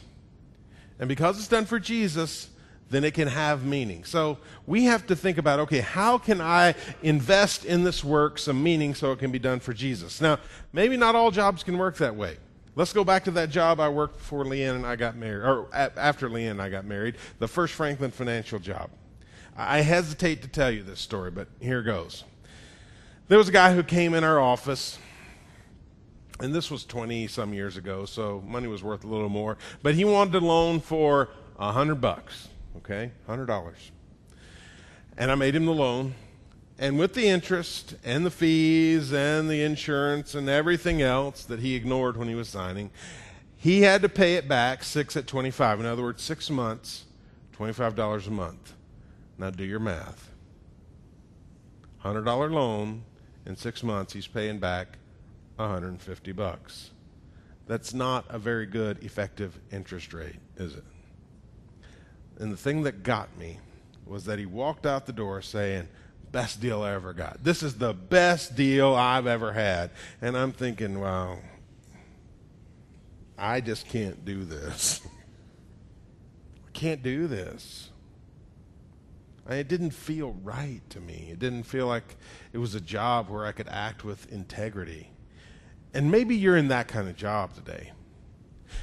And 0.99 1.09
because 1.09 1.38
it's 1.38 1.49
done 1.49 1.66
for 1.66 1.78
Jesus, 1.78 2.49
then 2.90 3.04
it 3.04 3.14
can 3.14 3.28
have 3.28 3.64
meaning. 3.64 4.04
So 4.04 4.38
we 4.66 4.85
have 4.85 5.07
to 5.09 5.16
think 5.16 5.38
about 5.38 5.59
okay, 5.61 5.81
how 5.81 6.19
can 6.19 6.40
I 6.40 6.75
invest 7.02 7.64
in 7.64 7.83
this 7.83 8.04
work 8.04 8.38
some 8.38 8.62
meaning 8.62 8.95
so 8.95 9.12
it 9.12 9.19
can 9.19 9.33
be 9.33 9.38
done 9.38 9.61
for 9.61 9.73
Jesus? 9.73 10.21
Now, 10.21 10.38
maybe 10.73 10.97
not 10.97 11.14
all 11.14 11.31
jobs 11.31 11.62
can 11.62 11.78
work 11.78 11.97
that 11.97 12.14
way. 12.14 12.37
Let's 12.76 12.93
go 12.93 13.04
back 13.04 13.25
to 13.25 13.31
that 13.33 13.50
job 13.50 13.78
I 13.78 13.88
worked 13.88 14.19
before 14.19 14.45
Leanne 14.45 14.75
and 14.75 14.87
I 14.87 14.97
got 14.97 15.16
married, 15.16 15.45
or 15.45 15.69
after 15.73 16.28
Leanne 16.28 16.52
and 16.52 16.62
I 16.62 16.69
got 16.69 16.85
married, 16.85 17.16
the 17.38 17.47
first 17.47 17.73
Franklin 17.75 18.11
Financial 18.11 18.59
job. 18.59 18.90
I 19.57 19.83
hesitate 19.83 20.43
to 20.43 20.49
tell 20.49 20.73
you 20.73 20.83
this 20.83 20.99
story, 20.99 21.31
but 21.31 21.47
here 21.61 21.83
goes. 21.83 22.25
There 23.28 23.38
was 23.38 23.49
a 23.49 23.52
guy 23.52 23.73
who 23.75 23.85
came 23.85 24.12
in 24.12 24.25
our 24.25 24.40
office, 24.40 24.99
and 26.40 26.52
this 26.52 26.69
was 26.69 26.85
20 26.85 27.28
some 27.28 27.54
years 27.54 27.76
ago, 27.76 28.04
so 28.07 28.43
money 28.45 28.66
was 28.66 28.83
worth 28.83 29.04
a 29.04 29.07
little 29.07 29.28
more, 29.28 29.57
but 29.83 29.95
he 29.95 30.04
wanted 30.04 30.35
a 30.43 30.45
loan 30.45 30.81
for 30.81 31.28
a 31.57 31.66
100 31.66 32.00
bucks, 32.00 32.49
okay? 32.78 33.12
$100. 33.28 33.73
And 35.16 35.31
I 35.31 35.37
made 35.37 35.54
him 35.54 35.64
the 35.64 35.73
loan, 35.73 36.14
and 36.78 36.99
with 36.99 37.14
the 37.14 37.26
interest 37.26 37.95
and 38.04 38.26
the 38.26 38.31
fees 38.31 39.12
and 39.12 39.49
the 39.49 39.62
insurance 39.62 40.35
and 40.35 40.49
everything 40.49 41.02
else 41.02 41.45
that 41.45 41.61
he 41.61 41.75
ignored 41.75 42.16
when 42.16 42.28
he 42.28 42.35
was 42.35 42.49
signing, 42.49 42.90
he 43.57 43.83
had 43.83 44.02
to 44.02 44.09
pay 44.09 44.35
it 44.35 44.49
back 44.49 44.83
six 44.83 45.16
at 45.16 45.26
25. 45.26 45.81
In 45.81 45.87
other 45.87 46.02
words, 46.02 46.23
six 46.23 46.50
months, 46.50 47.04
$25 47.57 48.26
a 48.26 48.31
month. 48.31 48.75
Now 49.38 49.50
do 49.50 49.64
your 49.64 49.78
math. 49.78 50.31
$100 52.04 52.50
loan 52.50 53.04
in 53.47 53.57
six 53.57 53.83
months, 53.83 54.12
he's 54.12 54.26
paying 54.26 54.59
back 54.59 54.99
150 55.57 56.33
bucks. 56.33 56.90
That's 57.66 57.95
not 57.95 58.26
a 58.28 58.38
very 58.38 58.66
good 58.66 59.02
effective 59.02 59.59
interest 59.73 60.12
rate, 60.12 60.37
is 60.57 60.75
it? 60.75 60.85
And 62.38 62.52
the 62.52 62.57
thing 62.57 62.83
that 62.83 63.02
got 63.02 63.37
me 63.38 63.59
was 64.07 64.25
that 64.25 64.38
he 64.38 64.45
walked 64.45 64.85
out 64.85 65.07
the 65.07 65.12
door 65.12 65.40
saying, 65.40 65.88
best 66.35 66.61
deal 66.61 66.83
I 66.83 66.93
ever 66.95 67.12
got. 67.12 67.45
This 67.45 67.62
is 67.62 67.79
the 67.79 67.95
best 67.95 68.57
deal 68.57 68.93
I've 68.93 69.29
ever 69.29 69.53
had. 69.53 69.91
And 70.21 70.37
I'm 70.37 70.50
thinking, 70.50 71.00
wow, 71.00 71.38
I 73.38 73.61
just 73.61 73.88
can't 73.88 74.25
do 74.25 74.45
this. 74.45 75.00
I 76.67 76.71
can't 76.73 77.05
do 77.05 77.29
this. 77.29 77.91
It 79.49 79.69
didn't 79.69 79.93
feel 79.93 80.33
right 80.43 80.81
to 80.91 81.00
me. 81.00 81.29
It 81.31 81.38
didn't 81.38 81.62
feel 81.62 81.87
like 81.87 82.17
it 82.53 82.59
was 82.59 82.75
a 82.75 82.81
job 82.81 83.29
where 83.29 83.47
I 83.47 83.53
could 83.53 83.69
act 83.69 84.03
with 84.03 84.33
integrity. 84.33 85.11
And 85.93 86.11
maybe 86.11 86.35
you're 86.35 86.57
in 86.57 86.67
that 86.69 86.88
kind 86.88 87.09
of 87.09 87.14
job 87.14 87.55
today. 87.55 87.93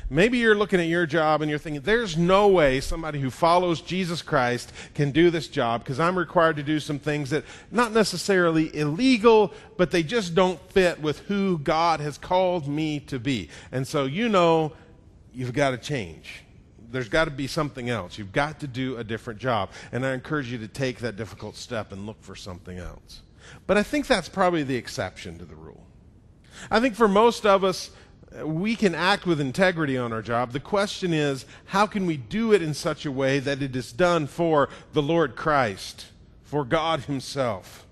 Maybe 0.09 0.37
you're 0.37 0.55
looking 0.55 0.79
at 0.79 0.87
your 0.87 1.05
job 1.05 1.41
and 1.41 1.49
you're 1.49 1.59
thinking, 1.59 1.81
there's 1.81 2.17
no 2.17 2.47
way 2.47 2.81
somebody 2.81 3.19
who 3.19 3.29
follows 3.29 3.81
Jesus 3.81 4.21
Christ 4.21 4.73
can 4.93 5.11
do 5.11 5.29
this 5.29 5.47
job 5.47 5.83
because 5.83 5.99
I'm 5.99 6.17
required 6.17 6.57
to 6.57 6.63
do 6.63 6.79
some 6.79 6.99
things 6.99 7.29
that 7.29 7.45
not 7.71 7.93
necessarily 7.93 8.75
illegal, 8.75 9.53
but 9.77 9.91
they 9.91 10.03
just 10.03 10.35
don't 10.35 10.59
fit 10.71 11.01
with 11.01 11.19
who 11.21 11.59
God 11.59 11.99
has 11.99 12.17
called 12.17 12.67
me 12.67 12.99
to 13.01 13.19
be. 13.19 13.49
And 13.71 13.87
so 13.87 14.05
you 14.05 14.27
know 14.27 14.73
you've 15.33 15.53
got 15.53 15.71
to 15.71 15.77
change. 15.77 16.43
There's 16.91 17.09
got 17.09 17.25
to 17.25 17.31
be 17.31 17.47
something 17.47 17.89
else. 17.89 18.17
You've 18.17 18.33
got 18.33 18.59
to 18.59 18.67
do 18.67 18.97
a 18.97 19.03
different 19.03 19.39
job. 19.39 19.69
And 19.93 20.05
I 20.05 20.13
encourage 20.13 20.51
you 20.51 20.57
to 20.57 20.67
take 20.67 20.99
that 20.99 21.15
difficult 21.15 21.55
step 21.55 21.93
and 21.93 22.05
look 22.05 22.21
for 22.21 22.35
something 22.35 22.77
else. 22.77 23.21
But 23.65 23.77
I 23.77 23.83
think 23.83 24.07
that's 24.07 24.29
probably 24.29 24.63
the 24.63 24.75
exception 24.75 25.37
to 25.39 25.45
the 25.45 25.55
rule. 25.55 25.85
I 26.69 26.79
think 26.79 26.95
for 26.95 27.07
most 27.07 27.45
of 27.45 27.63
us, 27.63 27.91
we 28.43 28.75
can 28.75 28.95
act 28.95 29.25
with 29.25 29.41
integrity 29.41 29.97
on 29.97 30.13
our 30.13 30.21
job. 30.21 30.51
The 30.51 30.59
question 30.59 31.13
is, 31.13 31.45
how 31.65 31.85
can 31.85 32.05
we 32.05 32.17
do 32.17 32.53
it 32.53 32.61
in 32.61 32.73
such 32.73 33.05
a 33.05 33.11
way 33.11 33.39
that 33.39 33.61
it 33.61 33.75
is 33.75 33.91
done 33.91 34.27
for 34.27 34.69
the 34.93 35.01
Lord 35.01 35.35
Christ, 35.35 36.07
for 36.43 36.63
God 36.63 37.01
Himself? 37.01 37.85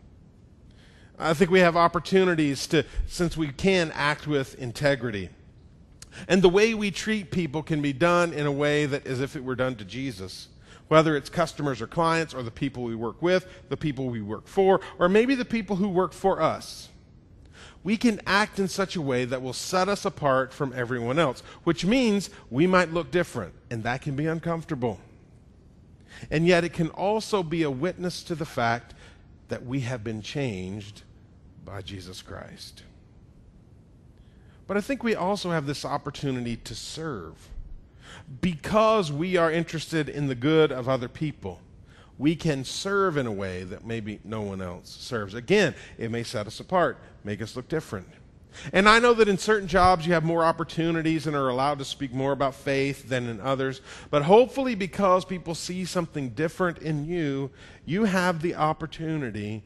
I 1.17 1.33
think 1.33 1.51
we 1.51 1.59
have 1.59 1.75
opportunities 1.75 2.65
to, 2.67 2.85
since 3.07 3.35
we 3.35 3.49
can 3.49 3.91
act 3.93 4.27
with 4.27 4.57
integrity. 4.57 5.29
And 6.29 6.41
the 6.41 6.49
way 6.49 6.73
we 6.73 6.91
treat 6.91 7.31
people 7.31 7.61
can 7.61 7.81
be 7.81 7.91
done 7.91 8.31
in 8.31 8.45
a 8.45 8.51
way 8.51 8.85
that 8.85 9.05
as 9.05 9.19
if 9.19 9.35
it 9.35 9.43
were 9.43 9.55
done 9.55 9.75
to 9.75 9.85
Jesus. 9.85 10.47
Whether 10.87 11.17
it's 11.17 11.29
customers 11.29 11.81
or 11.81 11.87
clients, 11.87 12.33
or 12.33 12.41
the 12.41 12.49
people 12.49 12.83
we 12.83 12.95
work 12.95 13.21
with, 13.21 13.45
the 13.67 13.77
people 13.77 14.09
we 14.09 14.21
work 14.21 14.47
for, 14.47 14.79
or 14.97 15.09
maybe 15.09 15.35
the 15.35 15.45
people 15.45 15.75
who 15.75 15.89
work 15.89 16.13
for 16.13 16.41
us 16.41 16.89
we 17.83 17.97
can 17.97 18.19
act 18.25 18.59
in 18.59 18.67
such 18.67 18.95
a 18.95 19.01
way 19.01 19.25
that 19.25 19.41
will 19.41 19.53
set 19.53 19.87
us 19.87 20.05
apart 20.05 20.53
from 20.53 20.73
everyone 20.75 21.17
else, 21.17 21.41
which 21.63 21.85
means 21.85 22.29
we 22.49 22.67
might 22.67 22.93
look 22.93 23.11
different, 23.11 23.53
and 23.69 23.83
that 23.83 24.01
can 24.01 24.15
be 24.15 24.25
uncomfortable. 24.25 24.99
And 26.29 26.45
yet, 26.45 26.63
it 26.63 26.73
can 26.73 26.89
also 26.89 27.43
be 27.43 27.63
a 27.63 27.71
witness 27.71 28.23
to 28.23 28.35
the 28.35 28.45
fact 28.45 28.93
that 29.47 29.65
we 29.65 29.81
have 29.81 30.03
been 30.03 30.21
changed 30.21 31.03
by 31.63 31.81
Jesus 31.81 32.21
Christ. 32.21 32.83
But 34.67 34.77
I 34.77 34.81
think 34.81 35.03
we 35.03 35.15
also 35.15 35.51
have 35.51 35.65
this 35.65 35.85
opportunity 35.85 36.57
to 36.57 36.75
serve 36.75 37.49
because 38.41 39.11
we 39.11 39.37
are 39.37 39.51
interested 39.51 40.09
in 40.09 40.27
the 40.27 40.35
good 40.35 40.71
of 40.71 40.87
other 40.89 41.07
people. 41.07 41.59
We 42.19 42.35
can 42.35 42.63
serve 42.65 43.17
in 43.17 43.25
a 43.25 43.31
way 43.31 43.63
that 43.63 43.85
maybe 43.85 44.19
no 44.23 44.41
one 44.41 44.61
else 44.61 44.89
serves. 44.89 45.33
Again, 45.33 45.73
it 45.97 46.11
may 46.11 46.21
set 46.23 46.45
us 46.45 46.59
apart, 46.59 46.99
make 47.23 47.41
us 47.41 47.55
look 47.55 47.67
different. 47.69 48.07
And 48.73 48.89
I 48.89 48.99
know 48.99 49.13
that 49.13 49.29
in 49.29 49.37
certain 49.37 49.67
jobs 49.67 50.05
you 50.05 50.13
have 50.13 50.23
more 50.23 50.43
opportunities 50.43 51.27
and 51.27 51.35
are 51.35 51.49
allowed 51.49 51.79
to 51.79 51.85
speak 51.85 52.13
more 52.13 52.31
about 52.31 52.55
faith 52.55 53.07
than 53.07 53.27
in 53.27 53.39
others. 53.39 53.81
But 54.09 54.23
hopefully, 54.23 54.75
because 54.75 55.23
people 55.23 55.55
see 55.55 55.85
something 55.85 56.29
different 56.29 56.79
in 56.79 57.05
you, 57.05 57.51
you 57.85 58.05
have 58.05 58.41
the 58.41 58.55
opportunity 58.55 59.63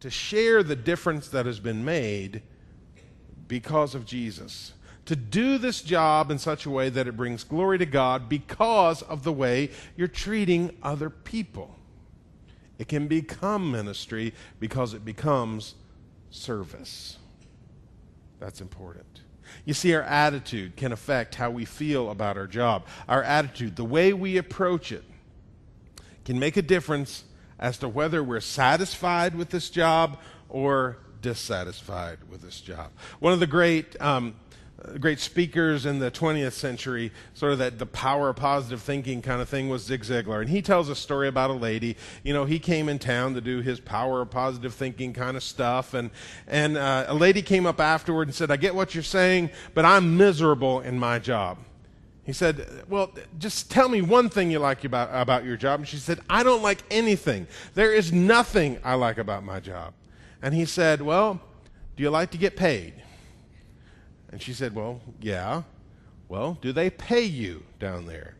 to 0.00 0.10
share 0.10 0.62
the 0.62 0.76
difference 0.76 1.28
that 1.28 1.46
has 1.46 1.58
been 1.58 1.84
made 1.84 2.42
because 3.48 3.94
of 3.94 4.06
Jesus. 4.06 4.72
To 5.06 5.16
do 5.16 5.58
this 5.58 5.82
job 5.82 6.30
in 6.30 6.38
such 6.38 6.64
a 6.64 6.70
way 6.70 6.88
that 6.88 7.08
it 7.08 7.16
brings 7.16 7.42
glory 7.44 7.78
to 7.78 7.86
God 7.86 8.28
because 8.28 9.02
of 9.02 9.24
the 9.24 9.32
way 9.32 9.70
you're 9.96 10.08
treating 10.08 10.76
other 10.82 11.10
people. 11.10 11.76
It 12.78 12.88
can 12.88 13.08
become 13.08 13.70
ministry 13.70 14.32
because 14.60 14.94
it 14.94 15.04
becomes 15.04 15.74
service. 16.30 17.18
That's 18.38 18.60
important. 18.60 19.20
You 19.64 19.74
see, 19.74 19.94
our 19.94 20.02
attitude 20.02 20.76
can 20.76 20.92
affect 20.92 21.34
how 21.34 21.50
we 21.50 21.64
feel 21.64 22.10
about 22.10 22.36
our 22.36 22.46
job. 22.46 22.86
Our 23.08 23.22
attitude, 23.22 23.76
the 23.76 23.84
way 23.84 24.12
we 24.12 24.36
approach 24.36 24.92
it, 24.92 25.04
can 26.24 26.38
make 26.38 26.56
a 26.56 26.62
difference 26.62 27.24
as 27.58 27.78
to 27.78 27.88
whether 27.88 28.22
we're 28.22 28.40
satisfied 28.40 29.34
with 29.34 29.50
this 29.50 29.70
job 29.70 30.18
or 30.48 30.98
dissatisfied 31.20 32.18
with 32.28 32.42
this 32.42 32.60
job. 32.60 32.90
One 33.20 33.32
of 33.32 33.40
the 33.40 33.46
great 33.46 34.00
um, 34.00 34.34
great 35.00 35.20
speakers 35.20 35.86
in 35.86 35.98
the 35.98 36.10
20th 36.10 36.52
century, 36.52 37.12
sort 37.34 37.52
of 37.52 37.58
that 37.58 37.78
the 37.78 37.86
power 37.86 38.30
of 38.30 38.36
positive 38.36 38.82
thinking 38.82 39.22
kind 39.22 39.40
of 39.40 39.48
thing 39.48 39.68
was 39.68 39.82
Zig 39.82 40.02
Ziglar. 40.02 40.40
And 40.40 40.50
he 40.50 40.62
tells 40.62 40.88
a 40.88 40.96
story 40.96 41.28
about 41.28 41.50
a 41.50 41.54
lady. 41.54 41.96
You 42.22 42.32
know, 42.32 42.44
he 42.44 42.58
came 42.58 42.88
in 42.88 42.98
town 42.98 43.34
to 43.34 43.40
do 43.40 43.60
his 43.60 43.80
power 43.80 44.22
of 44.22 44.30
positive 44.30 44.74
thinking 44.74 45.12
kind 45.12 45.36
of 45.36 45.42
stuff. 45.42 45.94
And, 45.94 46.10
and 46.46 46.76
uh, 46.76 47.06
a 47.08 47.14
lady 47.14 47.42
came 47.42 47.66
up 47.66 47.80
afterward 47.80 48.28
and 48.28 48.34
said, 48.34 48.50
I 48.50 48.56
get 48.56 48.74
what 48.74 48.94
you're 48.94 49.02
saying, 49.02 49.50
but 49.74 49.84
I'm 49.84 50.16
miserable 50.16 50.80
in 50.80 50.98
my 50.98 51.18
job. 51.18 51.58
He 52.24 52.32
said, 52.32 52.84
Well, 52.88 53.10
just 53.38 53.70
tell 53.70 53.88
me 53.88 54.00
one 54.00 54.28
thing 54.28 54.50
you 54.50 54.58
like 54.58 54.84
about, 54.84 55.08
about 55.12 55.44
your 55.44 55.56
job. 55.56 55.80
And 55.80 55.88
she 55.88 55.96
said, 55.96 56.20
I 56.30 56.42
don't 56.42 56.62
like 56.62 56.82
anything. 56.90 57.46
There 57.74 57.92
is 57.92 58.12
nothing 58.12 58.78
I 58.84 58.94
like 58.94 59.18
about 59.18 59.44
my 59.44 59.58
job. 59.58 59.94
And 60.40 60.54
he 60.54 60.64
said, 60.64 61.02
Well, 61.02 61.40
do 61.96 62.02
you 62.02 62.10
like 62.10 62.30
to 62.30 62.38
get 62.38 62.56
paid? 62.56 62.94
And 64.32 64.40
she 64.40 64.52
said, 64.54 64.74
Well, 64.74 65.00
yeah. 65.20 65.62
Well, 66.28 66.58
do 66.62 66.72
they 66.72 66.88
pay 66.88 67.22
you 67.22 67.62
down 67.78 68.06
there? 68.06 68.34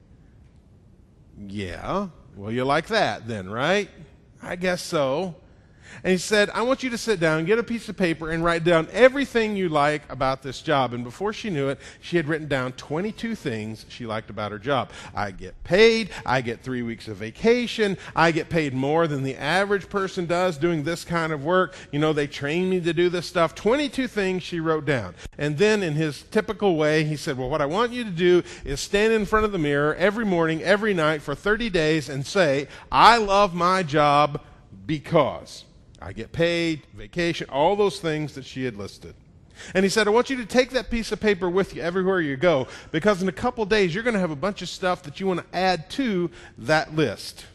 Yeah. 1.38 2.08
Well, 2.34 2.50
you 2.50 2.64
like 2.64 2.86
that 2.88 3.28
then, 3.28 3.50
right? 3.50 3.90
I 4.42 4.56
guess 4.56 4.82
so. 4.82 5.34
And 6.04 6.12
he 6.12 6.18
said, 6.18 6.50
I 6.50 6.62
want 6.62 6.82
you 6.82 6.90
to 6.90 6.98
sit 6.98 7.20
down, 7.20 7.44
get 7.44 7.58
a 7.58 7.62
piece 7.62 7.88
of 7.88 7.96
paper, 7.96 8.30
and 8.30 8.44
write 8.44 8.64
down 8.64 8.88
everything 8.92 9.56
you 9.56 9.68
like 9.68 10.02
about 10.10 10.42
this 10.42 10.60
job. 10.60 10.94
And 10.94 11.04
before 11.04 11.32
she 11.32 11.50
knew 11.50 11.68
it, 11.68 11.78
she 12.00 12.16
had 12.16 12.28
written 12.28 12.48
down 12.48 12.72
22 12.72 13.34
things 13.34 13.86
she 13.88 14.06
liked 14.06 14.30
about 14.30 14.52
her 14.52 14.58
job. 14.58 14.90
I 15.14 15.30
get 15.30 15.62
paid. 15.64 16.10
I 16.24 16.40
get 16.40 16.62
three 16.62 16.82
weeks 16.82 17.08
of 17.08 17.16
vacation. 17.16 17.96
I 18.14 18.32
get 18.32 18.48
paid 18.48 18.74
more 18.74 19.06
than 19.06 19.22
the 19.22 19.36
average 19.36 19.88
person 19.88 20.26
does 20.26 20.58
doing 20.58 20.84
this 20.84 21.04
kind 21.04 21.32
of 21.32 21.44
work. 21.44 21.74
You 21.90 21.98
know, 21.98 22.12
they 22.12 22.26
train 22.26 22.70
me 22.70 22.80
to 22.80 22.92
do 22.92 23.08
this 23.08 23.26
stuff. 23.26 23.54
22 23.54 24.08
things 24.08 24.42
she 24.42 24.60
wrote 24.60 24.84
down. 24.84 25.14
And 25.38 25.58
then, 25.58 25.82
in 25.82 25.94
his 25.94 26.22
typical 26.30 26.76
way, 26.76 27.04
he 27.04 27.16
said, 27.16 27.36
Well, 27.36 27.50
what 27.50 27.60
I 27.60 27.66
want 27.66 27.92
you 27.92 28.04
to 28.04 28.10
do 28.10 28.42
is 28.64 28.80
stand 28.80 29.12
in 29.12 29.24
front 29.24 29.44
of 29.44 29.52
the 29.52 29.58
mirror 29.58 29.94
every 29.94 30.24
morning, 30.24 30.62
every 30.62 30.94
night 30.94 31.22
for 31.22 31.34
30 31.34 31.70
days 31.70 32.08
and 32.08 32.26
say, 32.26 32.68
I 32.90 33.16
love 33.18 33.54
my 33.54 33.82
job 33.82 34.40
because. 34.86 35.64
I 36.02 36.12
get 36.12 36.32
paid, 36.32 36.82
vacation, 36.94 37.48
all 37.50 37.76
those 37.76 38.00
things 38.00 38.34
that 38.34 38.44
she 38.44 38.64
had 38.64 38.76
listed. 38.76 39.14
And 39.74 39.84
he 39.84 39.88
said, 39.88 40.06
I 40.06 40.10
want 40.10 40.30
you 40.30 40.36
to 40.38 40.46
take 40.46 40.70
that 40.70 40.90
piece 40.90 41.12
of 41.12 41.20
paper 41.20 41.48
with 41.48 41.76
you 41.76 41.82
everywhere 41.82 42.20
you 42.20 42.36
go 42.36 42.66
because 42.90 43.22
in 43.22 43.28
a 43.28 43.32
couple 43.32 43.64
days 43.64 43.94
you're 43.94 44.04
going 44.04 44.14
to 44.14 44.20
have 44.20 44.30
a 44.30 44.36
bunch 44.36 44.62
of 44.62 44.68
stuff 44.68 45.02
that 45.04 45.20
you 45.20 45.26
want 45.26 45.40
to 45.40 45.56
add 45.56 45.88
to 45.90 46.30
that 46.58 46.94
list. 46.94 47.46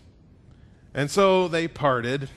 And 0.93 1.11
so 1.11 1.47
they 1.47 1.67
parted. 1.67 2.29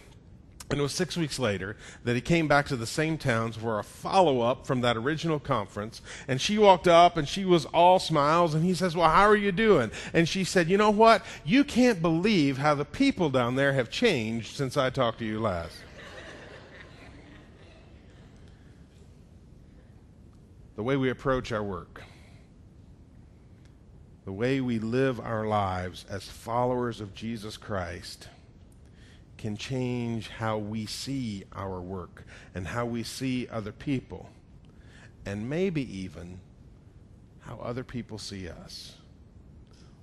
And 0.70 0.78
it 0.78 0.82
was 0.82 0.92
six 0.92 1.16
weeks 1.16 1.40
later 1.40 1.76
that 2.04 2.14
he 2.14 2.20
came 2.20 2.46
back 2.46 2.66
to 2.66 2.76
the 2.76 2.86
same 2.86 3.18
towns 3.18 3.56
for 3.56 3.80
a 3.80 3.84
follow 3.84 4.40
up 4.40 4.68
from 4.68 4.82
that 4.82 4.96
original 4.96 5.40
conference. 5.40 6.00
And 6.28 6.40
she 6.40 6.58
walked 6.58 6.86
up 6.86 7.16
and 7.16 7.28
she 7.28 7.44
was 7.44 7.64
all 7.66 7.98
smiles. 7.98 8.54
And 8.54 8.64
he 8.64 8.74
says, 8.74 8.94
Well, 8.94 9.10
how 9.10 9.28
are 9.28 9.36
you 9.36 9.50
doing? 9.50 9.90
And 10.12 10.28
she 10.28 10.44
said, 10.44 10.68
You 10.68 10.78
know 10.78 10.90
what? 10.90 11.24
You 11.44 11.64
can't 11.64 12.00
believe 12.00 12.58
how 12.58 12.76
the 12.76 12.84
people 12.84 13.30
down 13.30 13.56
there 13.56 13.72
have 13.72 13.90
changed 13.90 14.56
since 14.56 14.76
I 14.76 14.90
talked 14.90 15.18
to 15.18 15.24
you 15.24 15.40
last. 15.40 15.76
The 20.76 20.82
way 20.82 20.96
we 20.96 21.10
approach 21.10 21.52
our 21.52 21.62
work, 21.62 22.02
the 24.24 24.32
way 24.32 24.60
we 24.60 24.78
live 24.78 25.20
our 25.20 25.46
lives 25.46 26.04
as 26.08 26.24
followers 26.24 27.00
of 27.00 27.14
Jesus 27.14 27.56
Christ 27.56 28.28
can 29.36 29.56
change 29.56 30.28
how 30.28 30.58
we 30.58 30.84
see 30.86 31.44
our 31.52 31.80
work 31.80 32.24
and 32.54 32.66
how 32.66 32.84
we 32.84 33.02
see 33.02 33.48
other 33.48 33.72
people, 33.72 34.28
and 35.24 35.48
maybe 35.48 35.82
even 35.98 36.40
how 37.40 37.56
other 37.56 37.82
people 37.82 38.18
see 38.18 38.48
us. 38.48 38.96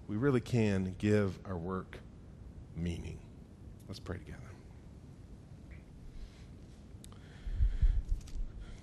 We 0.08 0.18
really 0.18 0.42
can 0.42 0.96
give 0.98 1.38
our 1.46 1.58
work 1.58 2.00
meaning. 2.76 3.20
Let's 3.88 4.00
pray 4.00 4.18
together. 4.18 4.57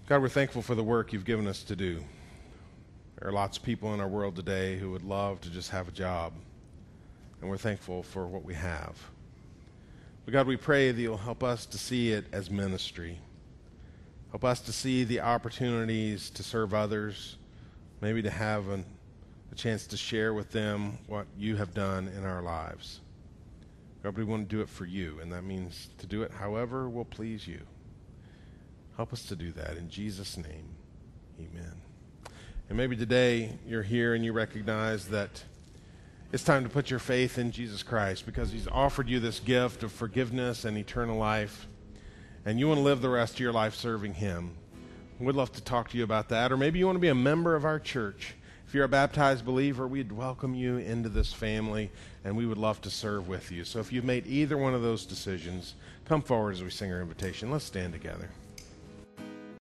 God, 0.06 0.20
we're 0.20 0.28
thankful 0.28 0.60
for 0.60 0.74
the 0.74 0.84
work 0.84 1.14
you've 1.14 1.24
given 1.24 1.46
us 1.46 1.62
to 1.62 1.74
do. 1.74 2.04
There 3.18 3.30
are 3.30 3.32
lots 3.32 3.56
of 3.56 3.62
people 3.62 3.94
in 3.94 4.00
our 4.00 4.06
world 4.06 4.36
today 4.36 4.78
who 4.78 4.90
would 4.90 5.02
love 5.02 5.40
to 5.40 5.50
just 5.50 5.70
have 5.70 5.88
a 5.88 5.92
job, 5.92 6.34
and 7.40 7.48
we're 7.48 7.56
thankful 7.56 8.02
for 8.02 8.26
what 8.26 8.44
we 8.44 8.52
have. 8.52 8.98
But 10.26 10.34
God, 10.34 10.46
we 10.46 10.58
pray 10.58 10.92
that 10.92 11.00
you'll 11.00 11.16
help 11.16 11.42
us 11.42 11.64
to 11.64 11.78
see 11.78 12.12
it 12.12 12.26
as 12.32 12.50
ministry. 12.50 13.18
Help 14.30 14.44
us 14.44 14.60
to 14.60 14.74
see 14.74 15.04
the 15.04 15.20
opportunities 15.20 16.28
to 16.30 16.42
serve 16.42 16.74
others, 16.74 17.38
maybe 18.02 18.20
to 18.20 18.30
have 18.30 18.68
an, 18.68 18.84
a 19.52 19.54
chance 19.54 19.86
to 19.86 19.96
share 19.96 20.34
with 20.34 20.50
them 20.50 20.98
what 21.06 21.26
you 21.38 21.56
have 21.56 21.72
done 21.72 22.08
in 22.08 22.26
our 22.26 22.42
lives. 22.42 23.00
God, 24.02 24.18
we 24.18 24.24
want 24.24 24.50
to 24.50 24.54
do 24.54 24.60
it 24.60 24.68
for 24.68 24.84
you, 24.84 25.18
and 25.22 25.32
that 25.32 25.44
means 25.44 25.88
to 25.96 26.06
do 26.06 26.22
it 26.22 26.30
however 26.30 26.90
will 26.90 27.06
please 27.06 27.48
you. 27.48 27.62
Help 28.96 29.12
us 29.12 29.24
to 29.26 29.36
do 29.36 29.50
that. 29.52 29.76
In 29.76 29.88
Jesus' 29.90 30.36
name, 30.36 30.68
amen. 31.38 31.72
And 32.68 32.78
maybe 32.78 32.96
today 32.96 33.58
you're 33.66 33.82
here 33.82 34.14
and 34.14 34.24
you 34.24 34.32
recognize 34.32 35.08
that 35.08 35.42
it's 36.32 36.44
time 36.44 36.64
to 36.64 36.70
put 36.70 36.90
your 36.90 36.98
faith 36.98 37.38
in 37.38 37.50
Jesus 37.50 37.82
Christ 37.82 38.24
because 38.26 38.52
he's 38.52 38.68
offered 38.68 39.08
you 39.08 39.20
this 39.20 39.40
gift 39.40 39.82
of 39.82 39.92
forgiveness 39.92 40.64
and 40.64 40.78
eternal 40.78 41.16
life. 41.16 41.66
And 42.44 42.58
you 42.58 42.68
want 42.68 42.78
to 42.78 42.82
live 42.84 43.02
the 43.02 43.08
rest 43.08 43.34
of 43.34 43.40
your 43.40 43.52
life 43.52 43.74
serving 43.74 44.14
him. 44.14 44.56
We'd 45.20 45.36
love 45.36 45.52
to 45.52 45.62
talk 45.62 45.90
to 45.90 45.96
you 45.96 46.04
about 46.04 46.28
that. 46.30 46.52
Or 46.52 46.56
maybe 46.56 46.78
you 46.78 46.86
want 46.86 46.96
to 46.96 47.00
be 47.00 47.08
a 47.08 47.14
member 47.14 47.54
of 47.54 47.64
our 47.64 47.78
church. 47.78 48.34
If 48.66 48.74
you're 48.74 48.84
a 48.84 48.88
baptized 48.88 49.44
believer, 49.44 49.86
we'd 49.86 50.10
welcome 50.10 50.54
you 50.54 50.78
into 50.78 51.08
this 51.08 51.32
family 51.32 51.90
and 52.24 52.36
we 52.36 52.46
would 52.46 52.58
love 52.58 52.80
to 52.82 52.90
serve 52.90 53.28
with 53.28 53.52
you. 53.52 53.64
So 53.64 53.78
if 53.78 53.92
you've 53.92 54.04
made 54.04 54.26
either 54.26 54.56
one 54.56 54.74
of 54.74 54.82
those 54.82 55.06
decisions, 55.06 55.74
come 56.04 56.22
forward 56.22 56.54
as 56.54 56.62
we 56.62 56.70
sing 56.70 56.92
our 56.92 57.00
invitation. 57.00 57.50
Let's 57.50 57.64
stand 57.64 57.92
together. 57.92 58.30